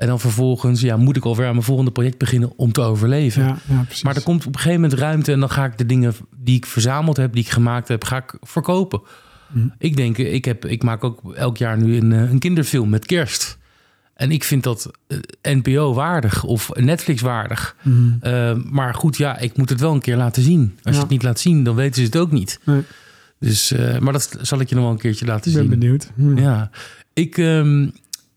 [0.00, 3.42] En dan vervolgens ja, moet ik alweer aan mijn volgende project beginnen om te overleven.
[3.42, 4.02] ja, ja, precies.
[4.02, 6.56] Maar er komt op een gegeven moment ruimte en dan ga ik de dingen die
[6.56, 9.00] ik verzameld heb, die ik gemaakt heb, ga ik verkopen.
[9.52, 9.58] Hm.
[9.78, 13.06] Ik denk, ik, heb, ik maak ook elk jaar nu een, eh, een kinderfilm met
[13.06, 13.58] kerst.
[14.14, 17.76] En ik vind dat eh, NPO waardig of Netflix waardig.
[17.82, 18.12] Mhm.
[18.20, 20.78] Eh, maar goed, ja, ik moet het wel een keer laten zien.
[20.82, 22.60] Als je het niet laat zien, dan weten ze het ook niet.
[22.64, 22.82] Nee,
[23.38, 25.78] Dus, maar dat zal ik je nog wel een keertje laten ik ben zien.
[25.78, 26.10] benieuwd.
[26.14, 26.38] Hm.
[26.38, 26.70] Ja,
[27.12, 27.86] ik ehm,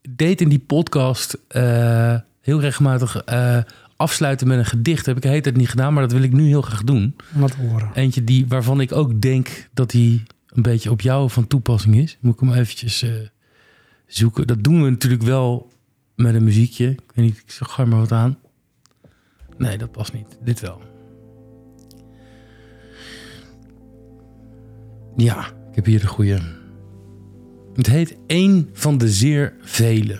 [0.09, 3.57] deed in die podcast eh, heel regelmatig eh,
[3.95, 5.05] afsluiten met een gedicht.
[5.05, 7.15] Heb ik hele tijd niet gedaan, maar dat wil ik nu heel graag doen.
[7.35, 7.91] Laat horen.
[7.93, 12.17] Eentje die, waarvan ik ook denk dat die een beetje op jou van toepassing is.
[12.19, 13.11] Moet ik hem eventjes eh,
[14.07, 14.47] zoeken.
[14.47, 15.71] Dat doen we natuurlijk wel
[16.15, 16.89] met een muziekje.
[16.89, 18.37] Ik weet niet, ik gooi maar wat aan.
[19.57, 20.37] Nee, dat past niet.
[20.43, 20.81] Dit wel.
[25.15, 26.62] Ja, ik heb hier de goede.
[27.73, 30.19] Het heet Eén van de zeer vele.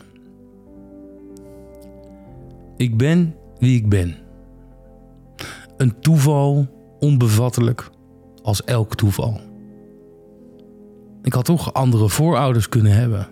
[2.78, 4.16] Ik ben wie ik ben.
[5.78, 6.68] Een toeval
[7.00, 7.90] onbevattelijk
[8.42, 9.40] als elk toeval.
[11.22, 13.28] Ik had toch andere voorouders kunnen hebben.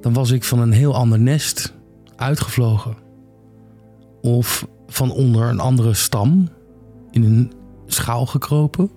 [0.00, 1.74] Dan was ik van een heel ander nest
[2.16, 2.96] uitgevlogen.
[4.20, 6.48] Of van onder een andere stam.
[7.10, 7.52] in een
[7.86, 8.90] schaal gekropen.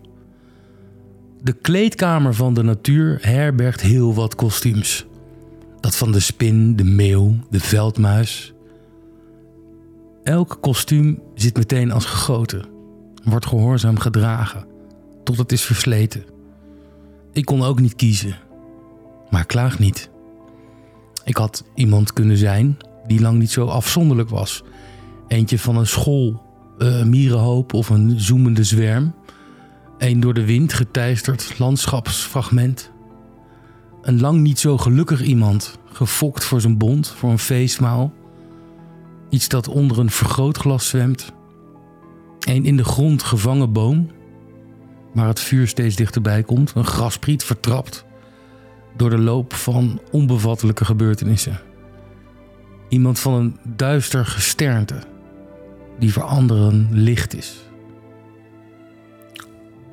[1.43, 5.05] De kleedkamer van de natuur herbergt heel wat kostuums.
[5.79, 8.53] Dat van de spin, de meeuw, de veldmuis.
[10.23, 12.65] Elk kostuum zit meteen als gegoten,
[13.23, 14.65] wordt gehoorzaam gedragen,
[15.23, 16.23] tot het is versleten.
[17.31, 18.37] Ik kon ook niet kiezen,
[19.29, 20.09] maar klaag niet.
[21.23, 22.77] Ik had iemand kunnen zijn
[23.07, 24.63] die lang niet zo afzonderlijk was.
[25.27, 26.41] Eentje van een school,
[26.77, 29.13] uh, mierenhoop of een zoemende zwerm.
[29.97, 32.91] Een door de wind geteisterd landschapsfragment.
[34.01, 38.13] Een lang niet zo gelukkig iemand, gefokt voor zijn bond, voor een feestmaal.
[39.29, 41.31] Iets dat onder een vergrootglas zwemt.
[42.39, 44.09] Een in de grond gevangen boom,
[45.13, 46.71] waar het vuur steeds dichterbij komt.
[46.75, 48.05] Een graspriet vertrapt
[48.95, 51.59] door de loop van onbevattelijke gebeurtenissen.
[52.89, 55.03] Iemand van een duister gesternte,
[55.99, 57.63] die voor anderen licht is.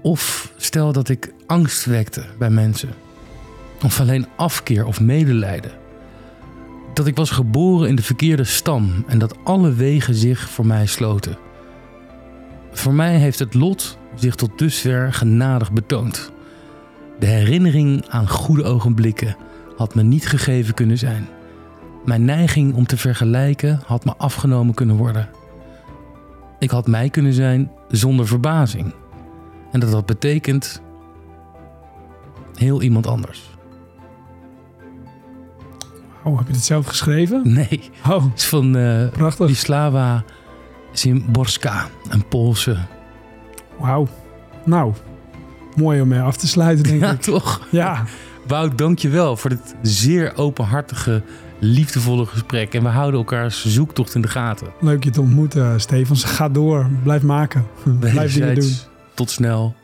[0.03, 2.90] Of stel dat ik angst wekte bij mensen,
[3.82, 5.70] of alleen afkeer of medelijden.
[6.94, 10.86] Dat ik was geboren in de verkeerde stam en dat alle wegen zich voor mij
[10.86, 11.38] sloten.
[12.72, 16.32] Voor mij heeft het lot zich tot dusver genadig betoond.
[17.18, 19.36] De herinnering aan goede ogenblikken
[19.76, 21.28] had me niet gegeven kunnen zijn.
[22.05, 25.28] Mijn neiging om te vergelijken had me afgenomen kunnen worden.
[26.59, 28.94] Ik had mij kunnen zijn zonder verbazing.
[29.73, 30.83] En dat had betekend
[32.55, 33.51] heel iemand anders.
[36.25, 37.43] Oh, heb je het zelf geschreven?
[37.55, 37.91] Nee.
[38.09, 39.47] Oh, Het is van uh, prachtig.
[39.47, 40.25] Wisława
[40.93, 42.77] Szymborska, een Poolse.
[43.79, 44.07] Wauw.
[44.64, 44.93] Nou,
[45.77, 47.21] mooi om mee af te sluiten, denk Ja, ik.
[47.21, 47.66] toch?
[47.71, 48.05] Ja,
[48.47, 51.23] Wout, dank je wel voor dit zeer openhartige,
[51.59, 52.75] liefdevolle gesprek.
[52.75, 54.66] En we houden elkaars zoektocht in de gaten.
[54.81, 56.25] leuk je te ontmoeten, Stefans.
[56.25, 56.87] Ga door.
[57.03, 57.66] Blijf maken.
[58.01, 58.73] Blijf dingen doen.
[59.21, 59.75] Tot snel.